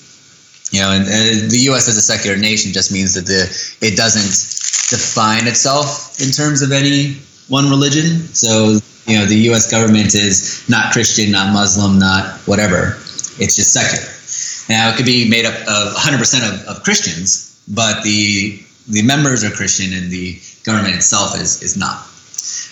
[0.72, 1.88] you know, and, and, the U.S.
[1.88, 3.50] as a secular nation just means that the
[3.86, 4.30] it doesn't
[4.90, 7.16] define itself in terms of any
[7.48, 8.28] one religion.
[8.34, 9.70] So you know, the U.S.
[9.72, 12.98] government is not Christian, not Muslim, not whatever.
[13.42, 14.08] It's just secular.
[14.70, 19.44] Now it could be made up of 100% of, of Christians, but the the members
[19.44, 22.06] are Christian and the government itself is is not.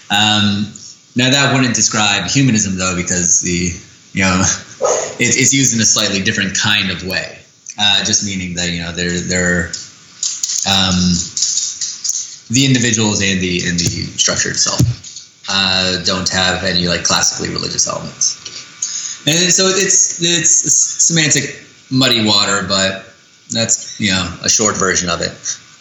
[0.10, 0.72] Um,
[1.18, 3.74] now that wouldn't describe humanism though, because the
[4.14, 4.42] you know
[5.20, 7.40] it, it's used in a slightly different kind of way.
[7.80, 9.74] Uh, just meaning that you know they're they're
[10.70, 10.98] um,
[12.54, 14.80] the individuals and the and the structure itself
[15.50, 20.72] uh, don't have any like classically religious elements, and so it's it's
[21.04, 23.14] semantic muddy water, but
[23.50, 25.36] that's you know a short version of it.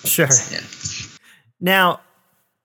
[0.09, 0.29] Sure.
[0.51, 0.61] Yeah.
[1.61, 2.01] Now,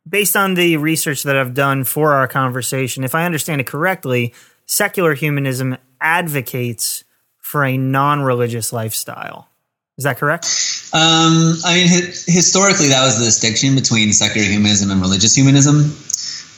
[0.08, 4.34] based on the research that I've done for our conversation, if I understand it correctly,
[4.66, 7.04] secular humanism advocates
[7.38, 9.50] for a non religious lifestyle.
[9.98, 10.46] Is that correct?
[10.94, 15.94] Um, I mean, historically, that was the distinction between secular humanism and religious humanism,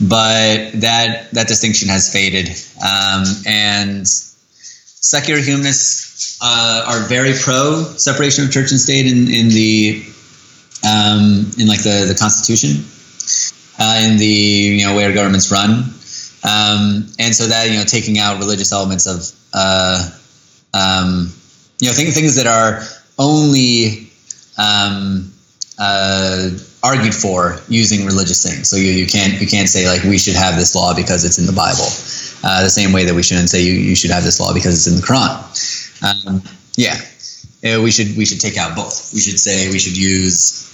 [0.07, 2.49] but that that distinction has faded.
[2.79, 9.49] Um, and secular humanists uh, are very pro separation of church and state in, in
[9.49, 10.03] the
[10.87, 12.85] um, in like the the Constitution
[13.79, 15.69] uh, in the you know where governments run,
[16.43, 20.09] um, and so that you know taking out religious elements of uh,
[20.73, 21.31] um,
[21.79, 22.81] you know things things that are
[23.17, 24.11] only
[24.57, 25.31] um,
[25.79, 26.49] uh,
[26.83, 28.69] argued for using religious things.
[28.69, 31.39] So you, you can't you can't say like we should have this law because it's
[31.39, 31.87] in the Bible.
[32.45, 34.75] Uh, the same way that we shouldn't say you, you should have this law because
[34.75, 36.27] it's in the Quran.
[36.27, 36.43] Um,
[36.75, 36.99] yeah,
[37.81, 39.13] we should we should take out both.
[39.13, 40.72] We should say we should use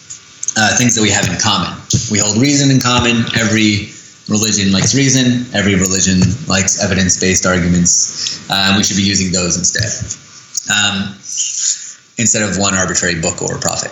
[0.59, 1.71] uh, things that we have in common.
[2.11, 3.23] We hold reason in common.
[3.39, 3.95] Every
[4.27, 5.47] religion likes reason.
[5.55, 8.43] Every religion likes evidence-based arguments.
[8.51, 9.87] Um, we should be using those instead,
[10.67, 11.15] um,
[12.19, 13.91] instead of one arbitrary book or prophet.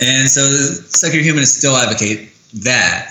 [0.00, 0.46] And so,
[0.86, 2.30] secular humanists still advocate
[2.62, 3.10] that.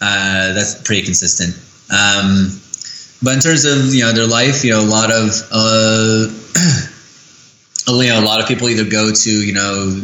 [0.00, 1.54] Uh, that's pretty consistent.
[1.90, 2.50] Um,
[3.22, 6.26] but in terms of you know their life, you know, a lot of uh,
[8.02, 10.00] you know, a lot of people either go to you know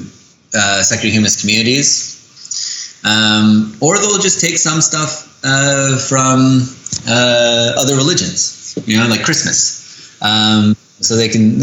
[0.55, 6.63] uh, humanist communities, um, or they'll just take some stuff uh, from
[7.09, 10.21] uh, other religions, you know, like Christmas.
[10.23, 11.61] Um, so they can,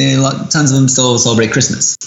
[0.49, 1.97] tons of them still celebrate Christmas.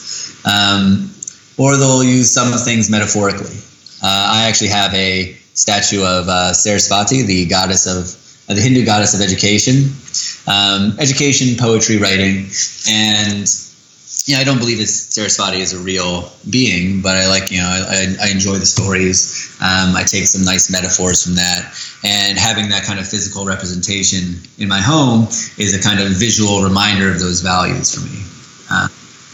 [0.47, 1.11] Um,
[1.59, 3.57] or they'll use some things metaphorically.
[4.03, 8.85] Uh, I actually have a statue of uh, Sarasvati, the goddess of uh, the Hindu
[8.85, 9.91] goddess of education,
[10.47, 12.47] um, education, poetry, writing,
[12.89, 13.49] and
[14.27, 17.69] yeah, I don't believe that Sarasvati is a real being, but I like, you know,
[17.69, 19.57] I, I enjoy the stories.
[19.62, 21.73] Um, I take some nice metaphors from that.
[22.03, 26.62] And having that kind of physical representation in my home is a kind of visual
[26.62, 28.19] reminder of those values for me.
[28.69, 28.89] Uh,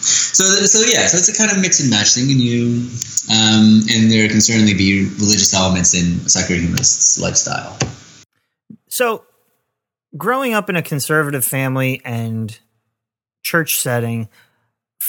[0.05, 2.91] so, so yeah, so it's a kind of mix and match thing, and you,
[3.33, 7.79] um, and there can certainly be religious elements in a secular humanist lifestyle.
[8.89, 9.25] So,
[10.19, 12.59] growing up in a conservative family and
[13.43, 14.29] church setting,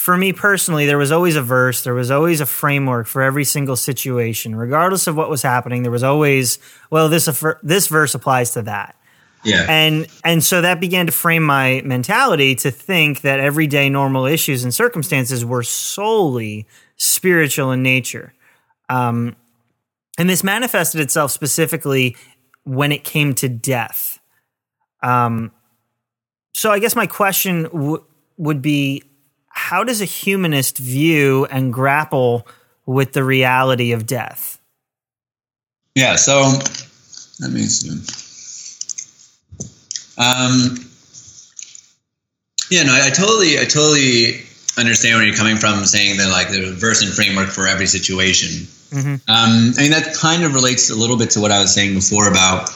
[0.04, 3.44] for me personally, there was always a verse, there was always a framework for every
[3.44, 5.82] single situation, regardless of what was happening.
[5.82, 6.58] There was always,
[6.90, 7.24] well, this
[7.62, 8.96] this verse applies to that.
[9.44, 9.64] Yeah.
[9.66, 14.62] And and so that began to frame my mentality to think that everyday normal issues
[14.62, 18.34] and circumstances were solely spiritual in nature.
[18.90, 19.36] Um,
[20.18, 22.14] and this manifested itself specifically
[22.64, 24.18] when it came to death.
[25.02, 25.50] Um,
[26.52, 28.04] so I guess my question w-
[28.36, 29.02] would be
[29.64, 32.46] how does a humanist view and grapple
[32.84, 34.60] with the reality of death?
[35.94, 36.42] Yeah, so
[37.40, 37.88] let me see.
[40.18, 40.76] Um,
[42.70, 44.42] yeah, no, I, I totally, I totally
[44.76, 47.86] understand where you're coming from, saying that like there's a verse and framework for every
[47.86, 48.66] situation.
[48.90, 49.14] Mm-hmm.
[49.30, 51.94] Um, I mean, that kind of relates a little bit to what I was saying
[51.94, 52.68] before about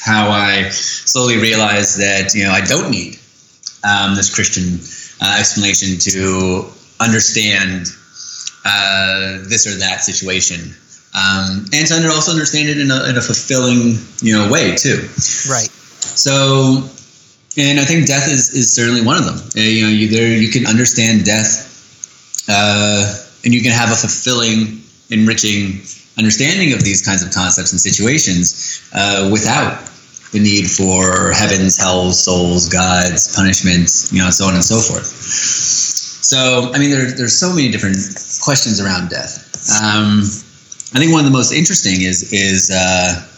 [0.00, 3.18] how I slowly realized that you know I don't need
[3.82, 4.78] um, this Christian
[5.22, 6.66] uh, explanation to
[6.98, 7.86] understand
[8.64, 10.74] uh, this or that situation,
[11.14, 14.98] um, and to also understand it in a, in a fulfilling you know way too.
[15.48, 15.70] Right.
[16.02, 16.88] So,
[17.56, 19.38] and I think death is, is certainly one of them.
[19.56, 23.94] Uh, you know, you there you can understand death, uh, and you can have a
[23.94, 25.82] fulfilling, enriching
[26.18, 29.91] understanding of these kinds of concepts and situations uh, without
[30.32, 35.06] the need for heavens, hells, souls, gods, punishments, you know, so on and so forth.
[35.06, 37.96] So, I mean, there, there's so many different
[38.42, 39.52] questions around death.
[39.82, 40.20] Um,
[40.94, 43.28] I think one of the most interesting is is uh,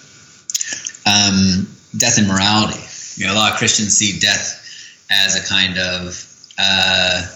[1.06, 2.80] um, death and morality.
[3.16, 4.60] You know, a lot of Christians see death
[5.10, 6.18] as a kind of,
[6.58, 7.26] uh,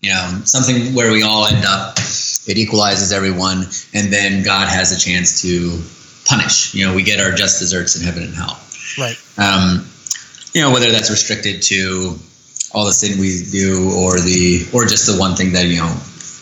[0.00, 1.98] you know, something where we all end up.
[2.46, 5.82] It equalizes everyone, and then God has a chance to
[6.24, 6.74] punish.
[6.74, 8.58] You know, we get our just desserts in heaven and hell.
[8.98, 9.16] Right.
[9.38, 9.86] Um,
[10.54, 12.18] you know, whether that's restricted to
[12.74, 15.96] all the sin we do, or the, or just the one thing that you know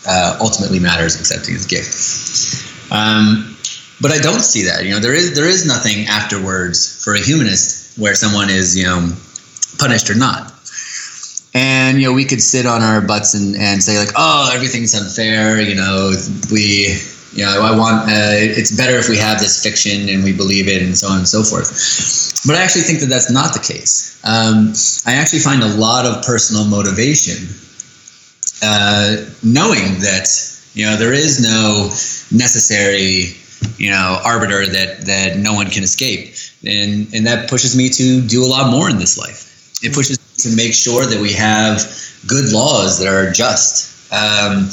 [0.07, 2.91] uh, ultimately matters, accepting His gift.
[2.91, 3.55] Um,
[4.01, 4.85] but I don't see that.
[4.85, 8.85] You know, there is there is nothing afterwards for a humanist where someone is you
[8.85, 9.11] know
[9.77, 10.53] punished or not.
[11.53, 14.93] And you know, we could sit on our butts and, and say like, oh, everything's
[14.93, 15.59] unfair.
[15.59, 16.13] You know,
[16.51, 16.99] we
[17.33, 20.67] you know, I want uh, it's better if we have this fiction and we believe
[20.67, 21.69] it and so on and so forth.
[22.45, 24.21] But I actually think that that's not the case.
[24.23, 24.73] Um,
[25.05, 27.47] I actually find a lot of personal motivation
[28.63, 30.27] uh, knowing that
[30.73, 31.85] you know there is no
[32.35, 33.33] necessary
[33.77, 36.33] you know arbiter that that no one can escape
[36.65, 40.19] and and that pushes me to do a lot more in this life it pushes
[40.19, 41.77] me to make sure that we have
[42.27, 44.65] good laws that are just um,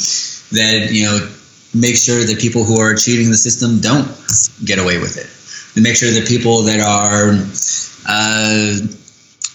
[0.52, 1.33] that you know
[1.74, 4.06] make sure that people who are cheating the system don't
[4.64, 5.28] get away with it
[5.80, 7.34] make sure that people that are
[8.08, 8.78] uh,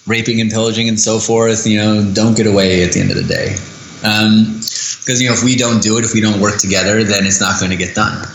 [0.05, 3.17] raping and pillaging and so forth you know don't get away at the end of
[3.17, 3.55] the day
[3.99, 7.25] because um, you know if we don't do it if we don't work together then
[7.25, 8.25] it's not going to get done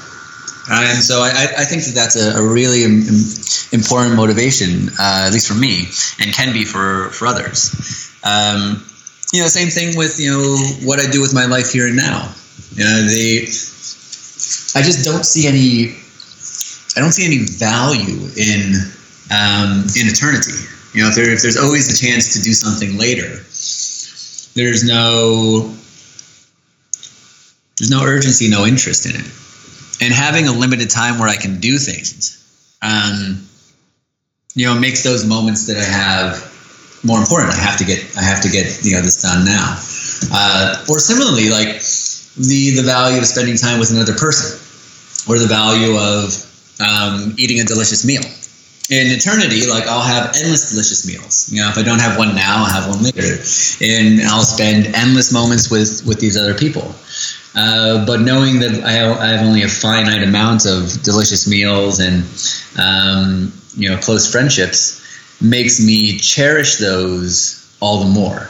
[0.71, 2.85] and so I, I think that that's a, a really
[3.73, 5.89] important motivation, uh, at least for me,
[6.21, 8.11] and can be for, for others.
[8.25, 8.83] Um,
[9.33, 11.97] you know, same thing with, you know, what I do with my life here and
[11.97, 12.33] now.
[12.75, 13.45] You know, the,
[14.75, 15.95] I just don't see any,
[16.97, 18.75] I don't see any value in,
[19.31, 20.53] um, in eternity.
[20.93, 23.29] You know, if, there, if there's always a chance to do something later,
[24.55, 25.75] there's no,
[27.79, 29.27] there's no urgency, no interest in it
[30.01, 32.41] and having a limited time where I can do things,
[32.83, 33.47] um,
[34.55, 37.53] you know, makes those moments that I have more important.
[37.53, 39.79] I have to get, I have to get, you know, this done now.
[40.33, 41.81] Uh, or similarly, like
[42.37, 44.59] the the value of spending time with another person,
[45.29, 46.35] or the value of
[46.81, 48.23] um, eating a delicious meal.
[48.91, 51.51] in eternity, like I'll have endless delicious meals.
[51.51, 53.41] You know, if I don't have one now, I'll have one later,
[53.81, 56.95] and I'll spend endless moments with with these other people.
[57.57, 62.01] Uh, but knowing that I have, I have, only a finite amount of delicious meals
[62.01, 62.25] and
[62.83, 65.01] um, you know close friendships
[65.41, 68.49] makes me cherish those all the more.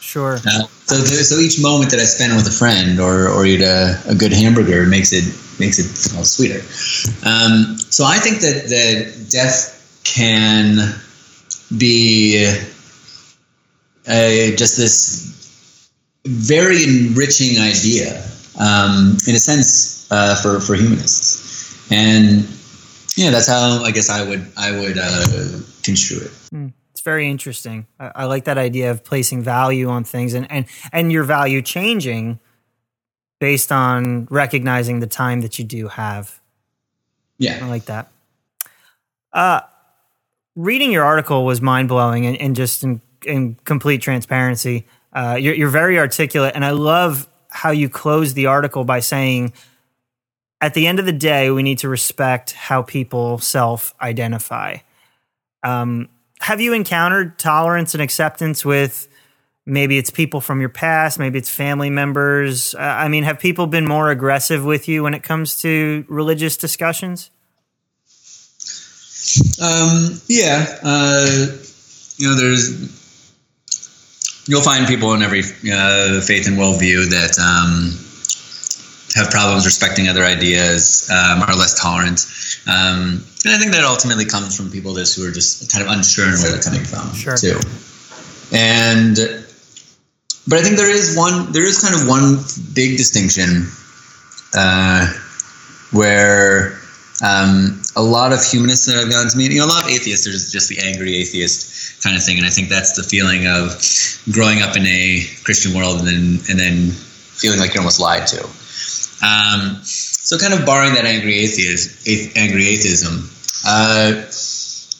[0.00, 0.34] Sure.
[0.34, 3.98] Uh, so, so each moment that I spend with a friend or, or eat a,
[4.06, 5.24] a good hamburger makes it
[5.62, 6.60] makes it all sweeter.
[7.24, 10.98] Um, so I think that that death can
[11.78, 12.44] be
[14.08, 15.88] a, just this
[16.26, 18.20] very enriching idea,
[18.58, 22.46] um, in a sense, uh, for for humanists, and
[23.16, 26.32] yeah, that's how I guess I would I would uh, construe it.
[26.52, 27.86] Mm very interesting.
[27.98, 31.60] I, I, like that idea of placing value on things and, and, and your value
[31.60, 32.38] changing
[33.42, 36.40] based on recognizing the time that you do have.
[37.38, 37.58] Yeah.
[37.60, 38.06] I like that.
[39.32, 39.62] Uh,
[40.54, 44.86] reading your article was mind blowing and, and, just in, in, complete transparency.
[45.12, 49.54] Uh, you're, you're very articulate, and I love how you close the article by saying,
[50.60, 54.76] at the end of the day, we need to respect how people self identify.
[55.64, 59.08] Um, have you encountered tolerance and acceptance with
[59.66, 62.74] maybe it's people from your past, maybe it's family members?
[62.74, 66.56] Uh, I mean, have people been more aggressive with you when it comes to religious
[66.56, 67.30] discussions?
[69.62, 71.46] Um, yeah, uh,
[72.16, 73.00] you know, there's
[74.46, 77.96] you'll find people in every uh, faith and worldview that um,
[79.14, 82.26] have problems respecting other ideas, um, are less tolerant.
[82.66, 85.90] Um, and I think that ultimately comes from people just who are just kind of
[85.92, 87.36] unsure where they're coming from sure.
[87.36, 87.58] too.
[88.52, 89.41] And
[90.52, 92.36] but I think there is one there is kind of one
[92.74, 93.72] big distinction
[94.52, 95.08] uh,
[95.92, 96.78] where
[97.24, 99.88] um, a lot of humanists that I've gotten to meet, you know, a lot of
[99.88, 103.46] atheists, there's just the angry atheist kind of thing, and I think that's the feeling
[103.46, 103.80] of
[104.30, 106.90] growing up in a Christian world and then and then
[107.32, 108.44] feeling like you're almost lied to.
[109.24, 113.24] Um, so, kind of barring that angry atheist, angry atheism,
[113.64, 114.28] uh,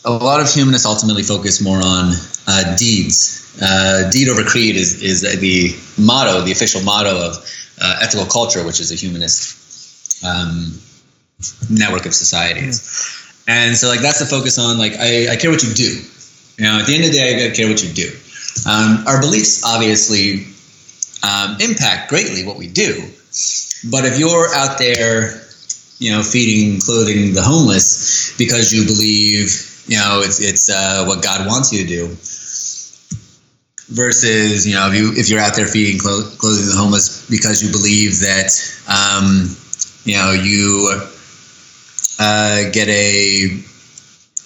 [0.06, 2.14] a lot of humanists ultimately focus more on
[2.46, 3.40] uh, deeds.
[3.60, 7.36] Uh, deed over creed is, is the motto, the official motto of
[7.80, 10.78] uh, ethical culture, which is a humanist um,
[11.70, 13.18] network of societies.
[13.48, 16.00] And so, like, that's the focus on, like, I, I, care what you do.
[16.58, 18.08] You know, at the end of the day, I care what you do.
[18.68, 20.46] Um, our beliefs obviously
[21.22, 23.08] um, impact greatly what we do.
[23.90, 25.42] But if you're out there,
[25.98, 31.22] you know, feeding, clothing the homeless because you believe, you know, it's it's uh, what
[31.22, 32.16] God wants you to do,
[33.88, 37.62] versus, you know, if you if you're out there feeding, clothing to the homeless because
[37.62, 38.50] you believe that,
[38.88, 39.48] um,
[40.04, 41.02] you know, you
[42.18, 43.62] uh, get a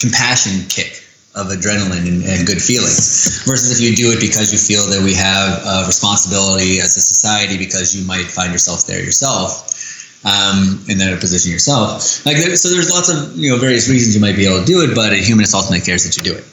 [0.00, 1.02] compassion kick
[1.34, 5.04] of adrenaline and, and, good feelings versus if you do it because you feel that
[5.04, 10.80] we have a responsibility as a society because you might find yourself there yourself um,
[10.88, 12.24] in that position yourself.
[12.24, 14.64] Like there, so there's lots of you know various reasons you might be able to
[14.64, 16.44] do it but a humanist ultimately cares that you do it.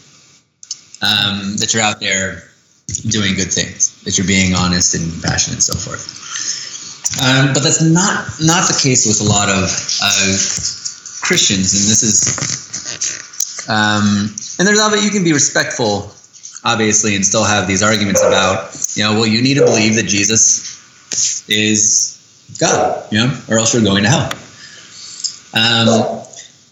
[1.01, 2.43] Um, that you're out there
[3.09, 6.21] doing good things that you're being honest and passionate and so forth
[7.23, 9.69] um, but that's not not the case with a lot of
[10.01, 10.33] uh,
[11.21, 14.27] Christians and this is um,
[14.59, 16.11] and there's obviously you can be respectful,
[16.63, 20.07] obviously, and still have these arguments about, you know, well, you need to believe that
[20.07, 24.31] Jesus is God, you know, or else you're going to hell.
[25.53, 26.23] Um,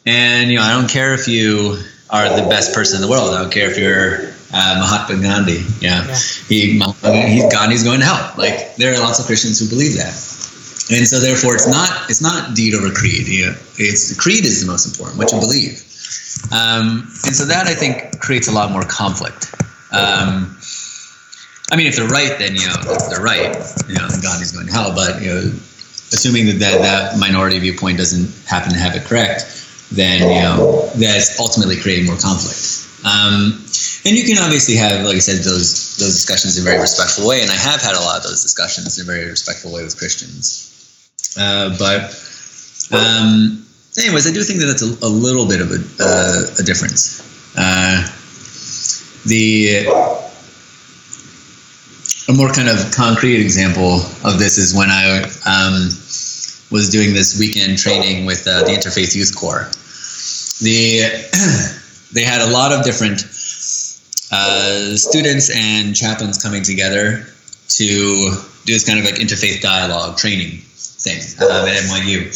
[0.05, 3.33] and you know, I don't care if you are the best person in the world.
[3.33, 5.63] I don't care if you're uh, Mahatma Gandhi.
[5.79, 6.15] Yeah, yeah.
[6.47, 8.33] he he's Gandhi's going to hell.
[8.37, 10.13] Like there are lots of Christians who believe that,
[10.91, 13.27] and so therefore it's not it's not deed over creed.
[13.27, 15.17] You know, it's creed is the most important.
[15.17, 15.87] What you believe.
[16.51, 19.53] Um, and so that I think creates a lot more conflict.
[19.91, 20.57] Um,
[21.71, 23.55] I mean, if they're right, then you know if they're right.
[23.87, 24.93] You know, Gandhi's going to hell.
[24.93, 25.39] But you know,
[26.11, 29.45] assuming that, that that minority viewpoint doesn't happen to have it correct,
[29.91, 32.80] then you know that's ultimately creating more conflict.
[33.03, 33.65] Um,
[34.05, 37.27] and you can obviously have, like I said, those those discussions in a very respectful
[37.27, 39.83] way, and I have had a lot of those discussions in a very respectful way
[39.83, 40.69] with Christians.
[41.37, 42.13] Uh, but
[42.91, 43.65] um,
[43.97, 47.21] anyways, I do think that that's a, a little bit of a, uh, a difference.
[47.57, 48.07] Uh,
[49.25, 49.85] the
[52.29, 55.89] a more kind of concrete example of this is when I um,
[56.71, 59.69] was doing this weekend training with uh, the Interfaith Youth Core.
[60.61, 61.01] The
[62.13, 63.23] they had a lot of different
[64.31, 67.25] uh, students and chaplains coming together
[67.67, 68.31] to
[68.65, 70.61] do this kind of like interfaith dialogue training
[71.01, 72.29] thing um, at NYU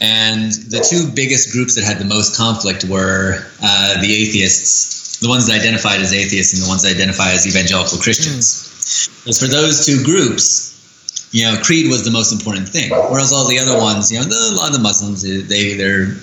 [0.00, 5.28] And the two biggest groups that had the most conflict were uh, the atheists, the
[5.28, 8.68] ones that identified as atheists, and the ones that identify as evangelical Christians.
[9.24, 9.38] Mm.
[9.38, 10.70] for those two groups,
[11.32, 12.90] you know, creed was the most important thing.
[12.90, 16.18] Whereas all the other ones, you know, the, a lot of the Muslims, they they're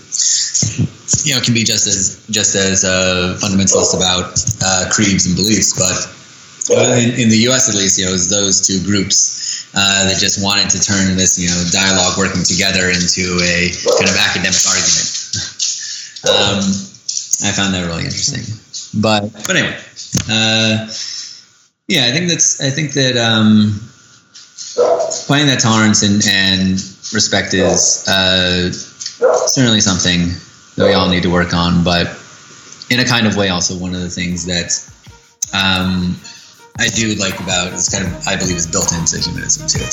[1.23, 5.73] you know can be just as just as uh, fundamentalist about uh, creeds and beliefs,
[5.77, 7.69] but in, in, the U.S.
[7.69, 11.15] at least, you know, it was those two groups uh, that just wanted to turn
[11.15, 15.07] this you know dialogue working together into a kind of academic argument.
[16.27, 16.59] um,
[17.47, 18.43] I found that really interesting,
[18.99, 19.77] but but anyway,
[20.27, 20.91] uh,
[21.87, 23.15] yeah, I think that's I think that.
[23.15, 23.79] Um,
[25.27, 26.73] finding that tolerance and, and
[27.13, 30.29] respect is uh, certainly something
[30.77, 32.05] that we all need to work on, but
[32.89, 34.71] in a kind of way, also one of the things that
[35.53, 36.15] um,
[36.79, 39.83] I do like about is kind of I believe is built into humanism too.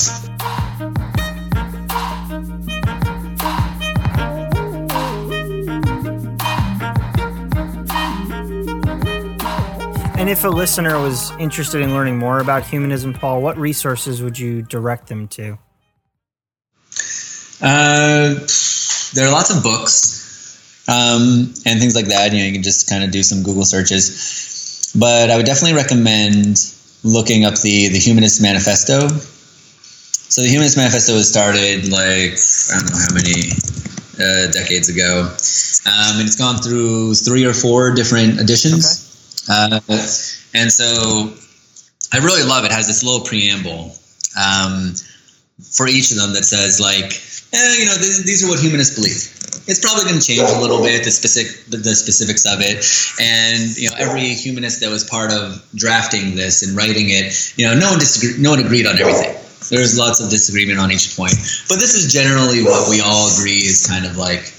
[10.17, 14.39] And if a listener was interested in learning more about humanism, Paul, what resources would
[14.39, 15.57] you direct them to?
[17.61, 18.35] Uh,
[19.13, 20.24] there are lots of books
[20.87, 22.31] um, and things like that.
[22.31, 24.91] You know, you can just kind of do some Google searches.
[24.97, 26.57] But I would definitely recommend
[27.03, 29.07] looking up the the Humanist Manifesto.
[29.07, 33.51] So the Humanist Manifesto was started like I don't know how many
[34.19, 35.29] uh, decades ago,
[35.85, 39.45] um, and it's gone through three or four different editions.
[39.49, 39.75] Okay.
[39.77, 39.79] Uh,
[40.55, 41.33] and so
[42.13, 42.71] I really love it.
[42.71, 43.91] it has this little preamble
[44.39, 44.93] um,
[45.61, 47.11] for each of them that says like,
[47.53, 49.34] eh, you know, th- these are what humanists believe.
[49.67, 52.83] It's probably going to change a little bit the specific the specifics of it,
[53.19, 57.65] and you know every humanist that was part of drafting this and writing it, you
[57.65, 59.35] know, no one disagreed, no one agreed on everything.
[59.69, 61.33] There's lots of disagreement on each point,
[61.67, 64.53] but this is generally what we all agree is kind of like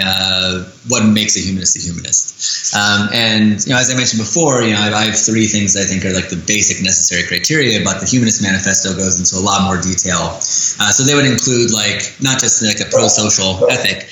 [0.00, 2.74] uh, what makes a humanist a humanist.
[2.74, 5.76] Um, and you know, as I mentioned before, you know, I, I, have three things
[5.76, 9.44] I think are like the basic necessary criteria, but the Humanist Manifesto goes into a
[9.44, 10.40] lot more detail.
[10.80, 14.08] Uh, so they would include like not just like a pro-social ethic,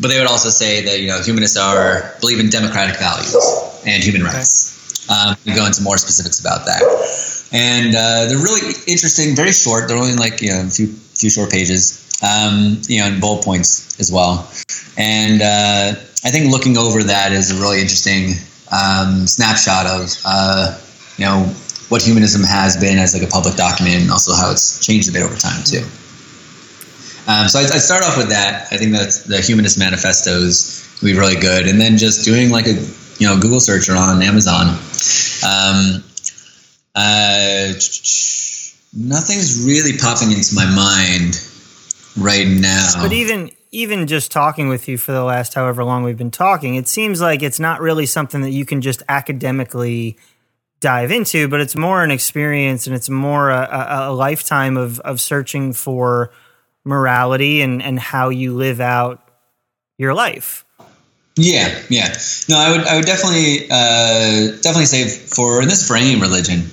[0.00, 3.34] but they would also say that you know humanists are believe in democratic values
[3.86, 4.74] and human rights.
[5.08, 6.82] Um, we go into more specifics about that,
[7.52, 9.88] and uh, they're really interesting, very short.
[9.88, 13.44] They're only like you know a few few short pages um, you know, and bullet
[13.44, 14.48] points as well.
[14.96, 18.32] And uh, I think looking over that is a really interesting
[18.72, 20.78] um, snapshot of, uh,
[21.16, 21.44] you know,
[21.88, 25.12] what humanism has been as like a public document and also how it's changed a
[25.12, 25.84] bit over time too.
[27.26, 28.68] Um, so I, I start off with that.
[28.70, 32.66] I think that the Humanist Manifestos would be really good, and then just doing like
[32.66, 32.74] a
[33.18, 34.68] you know Google search or on Amazon.
[35.44, 36.04] Um,
[36.94, 37.72] uh,
[38.94, 41.40] nothing's really popping into my mind
[42.16, 43.02] right now.
[43.02, 46.76] But even even just talking with you for the last however long we've been talking,
[46.76, 50.16] it seems like it's not really something that you can just academically
[50.80, 55.00] dive into, but it's more an experience and it's more a, a, a lifetime of
[55.00, 56.30] of searching for
[56.86, 59.20] morality and and how you live out
[59.98, 60.64] your life.
[61.36, 62.14] Yeah, yeah.
[62.48, 66.64] No, I would I would definitely uh, definitely say for and this for any religion,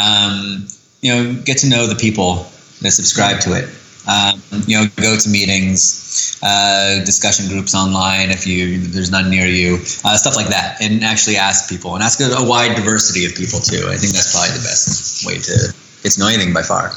[0.00, 0.66] um,
[1.00, 2.46] you know, get to know the people
[2.82, 3.68] that subscribe to it.
[4.06, 9.46] Um, you know, go to meetings, uh, discussion groups online if you there's none near
[9.46, 13.24] you, uh, stuff like that, and actually ask people and ask a, a, wide diversity
[13.24, 13.86] of people too.
[13.88, 16.90] I think that's probably the best way to get to know anything by far.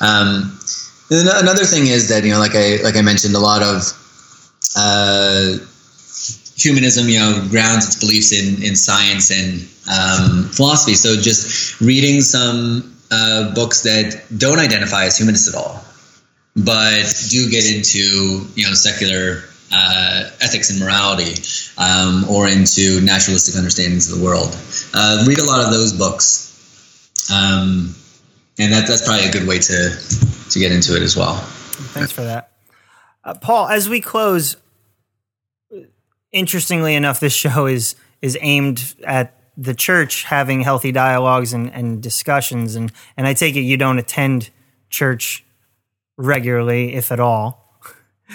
[0.00, 0.57] Um,
[1.10, 3.82] another thing is that you know, like I like I mentioned, a lot of
[4.76, 5.56] uh,
[6.56, 10.94] humanism, you know, grounds its beliefs in in science and um, philosophy.
[10.94, 15.84] So just reading some uh, books that don't identify as humanists at all
[16.58, 21.34] but do get into you know secular uh, ethics and morality
[21.76, 24.56] um, or into naturalistic understandings of the world.
[24.94, 27.94] Uh, read a lot of those books, um,
[28.58, 29.90] and that, that's probably a good way to
[30.50, 31.36] to get into it as well.
[31.36, 32.52] Thanks for that,
[33.24, 33.68] uh, Paul.
[33.68, 34.56] As we close,
[36.32, 42.02] interestingly enough, this show is is aimed at the church having healthy dialogues and, and
[42.02, 44.50] discussions, and and I take it you don't attend
[44.90, 45.44] church
[46.16, 47.80] regularly, if at all,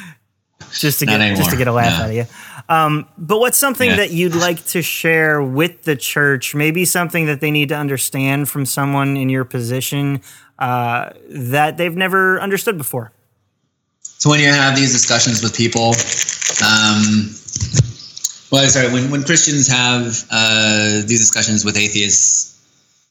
[0.72, 2.26] just to get just to get a laugh out of you.
[2.74, 3.98] Um, but what's something yeah.
[3.98, 6.56] that you'd like to share with the church?
[6.56, 10.22] Maybe something that they need to understand from someone in your position
[10.60, 13.12] uh, that they've never understood before.
[14.02, 15.90] So when you have these discussions with people,
[16.66, 17.30] um,
[18.52, 22.62] well, sorry, when when Christians have uh, these discussions with atheists,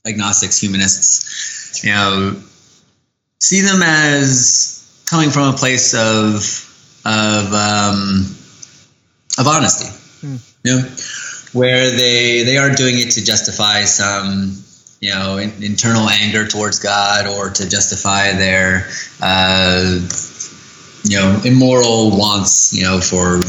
[0.06, 2.42] agnostics, humanists, you know
[3.42, 6.68] see them as coming from a place of
[7.04, 8.24] of um,
[9.38, 9.88] of honesty.
[10.20, 10.36] Hmm.
[10.64, 10.96] You know,
[11.52, 14.62] where they they are doing it to justify some
[15.00, 18.88] you know in, internal anger towards God or to justify their
[19.20, 20.00] uh,
[21.04, 23.42] you know immoral wants you know for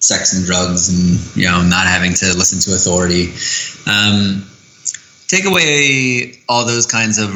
[0.00, 3.32] sex and drugs and you know not having to listen to authority.
[3.86, 4.46] Um,
[5.28, 7.30] take away all those kinds of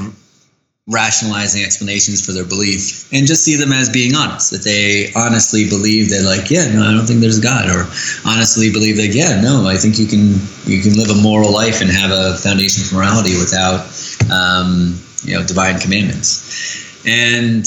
[0.87, 4.51] rationalizing explanations for their belief and just see them as being honest.
[4.51, 7.89] That they honestly believe that like yeah no i don't think there's god or
[8.29, 11.81] honestly believe that yeah no i think you can you can live a moral life
[11.81, 13.89] and have a foundation for morality without
[14.31, 17.03] um, you know divine commandments.
[17.07, 17.65] And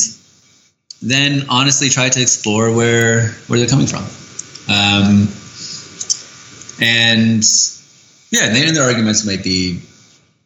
[1.01, 4.03] then honestly try to explore where where they're coming from.
[4.69, 5.27] Um,
[6.81, 7.43] and
[8.31, 9.81] yeah and their arguments might be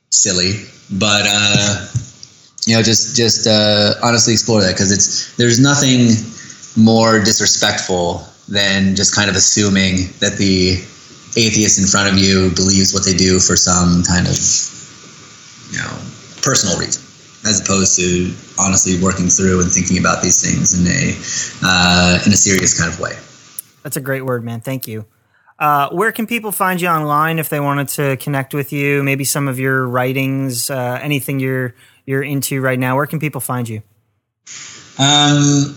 [0.09, 0.53] silly
[0.91, 1.87] but uh
[2.65, 6.11] you know, just just uh, honestly explore that because it's there's nothing
[6.77, 10.73] more disrespectful than just kind of assuming that the
[11.37, 14.35] atheist in front of you believes what they do for some kind of
[15.71, 15.91] you know
[16.41, 17.01] personal reason
[17.45, 21.17] as opposed to honestly working through and thinking about these things in a
[21.63, 23.13] uh, in a serious kind of way.
[23.83, 24.61] That's a great word, man.
[24.61, 25.05] Thank you.
[25.57, 29.03] Uh, where can people find you online if they wanted to connect with you?
[29.03, 31.75] Maybe some of your writings, uh, anything you're
[32.05, 33.81] you're into right now, where can people find you?
[34.99, 35.75] Um,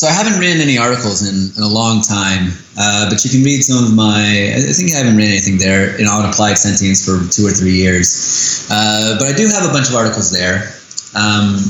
[0.00, 3.44] so I haven't written any articles in, in a long time, uh, but you can
[3.44, 4.52] read some of my.
[4.56, 7.74] I think I haven't written anything there in on applied sentience for two or three
[7.74, 10.72] years, uh, but I do have a bunch of articles there.
[11.12, 11.60] Um,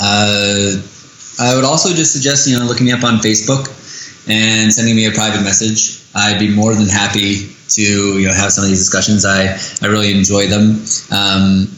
[0.00, 0.80] uh,
[1.40, 3.68] I would also just suggest you know looking me up on Facebook
[4.26, 6.00] and sending me a private message.
[6.14, 9.26] I'd be more than happy to you know have some of these discussions.
[9.26, 9.52] I
[9.82, 10.80] I really enjoy them.
[11.12, 11.68] Um,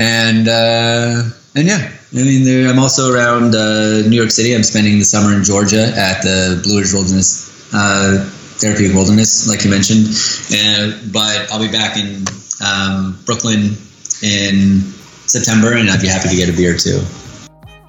[0.00, 1.22] and uh,
[1.54, 4.54] and yeah, I mean, there, I'm also around uh, New York City.
[4.54, 8.24] I'm spending the summer in Georgia at the Blue Ridge Wilderness uh,
[8.58, 10.08] Therapeutic Wilderness, like you mentioned.
[10.52, 12.24] And, but I'll be back in
[12.64, 13.76] um, Brooklyn
[14.22, 14.80] in
[15.28, 17.00] September, and I'd be happy to get a beer too.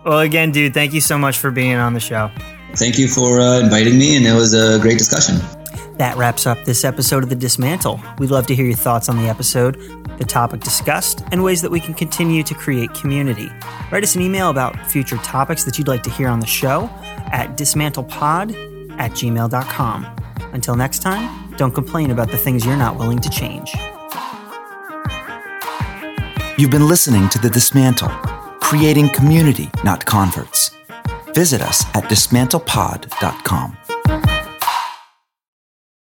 [0.06, 2.32] Well, again, dude, thank you so much for being on the show.
[2.76, 5.40] Thank you for uh, inviting me, and it was a great discussion.
[6.02, 8.02] That wraps up this episode of The Dismantle.
[8.18, 9.76] We'd love to hear your thoughts on the episode,
[10.18, 13.52] the topic discussed, and ways that we can continue to create community.
[13.92, 16.90] Write us an email about future topics that you'd like to hear on the show
[17.32, 20.16] at dismantlepod at gmail.com.
[20.54, 23.72] Until next time, don't complain about the things you're not willing to change.
[26.58, 28.10] You've been listening to The Dismantle,
[28.60, 30.76] creating community, not converts.
[31.36, 33.78] Visit us at dismantlepod.com.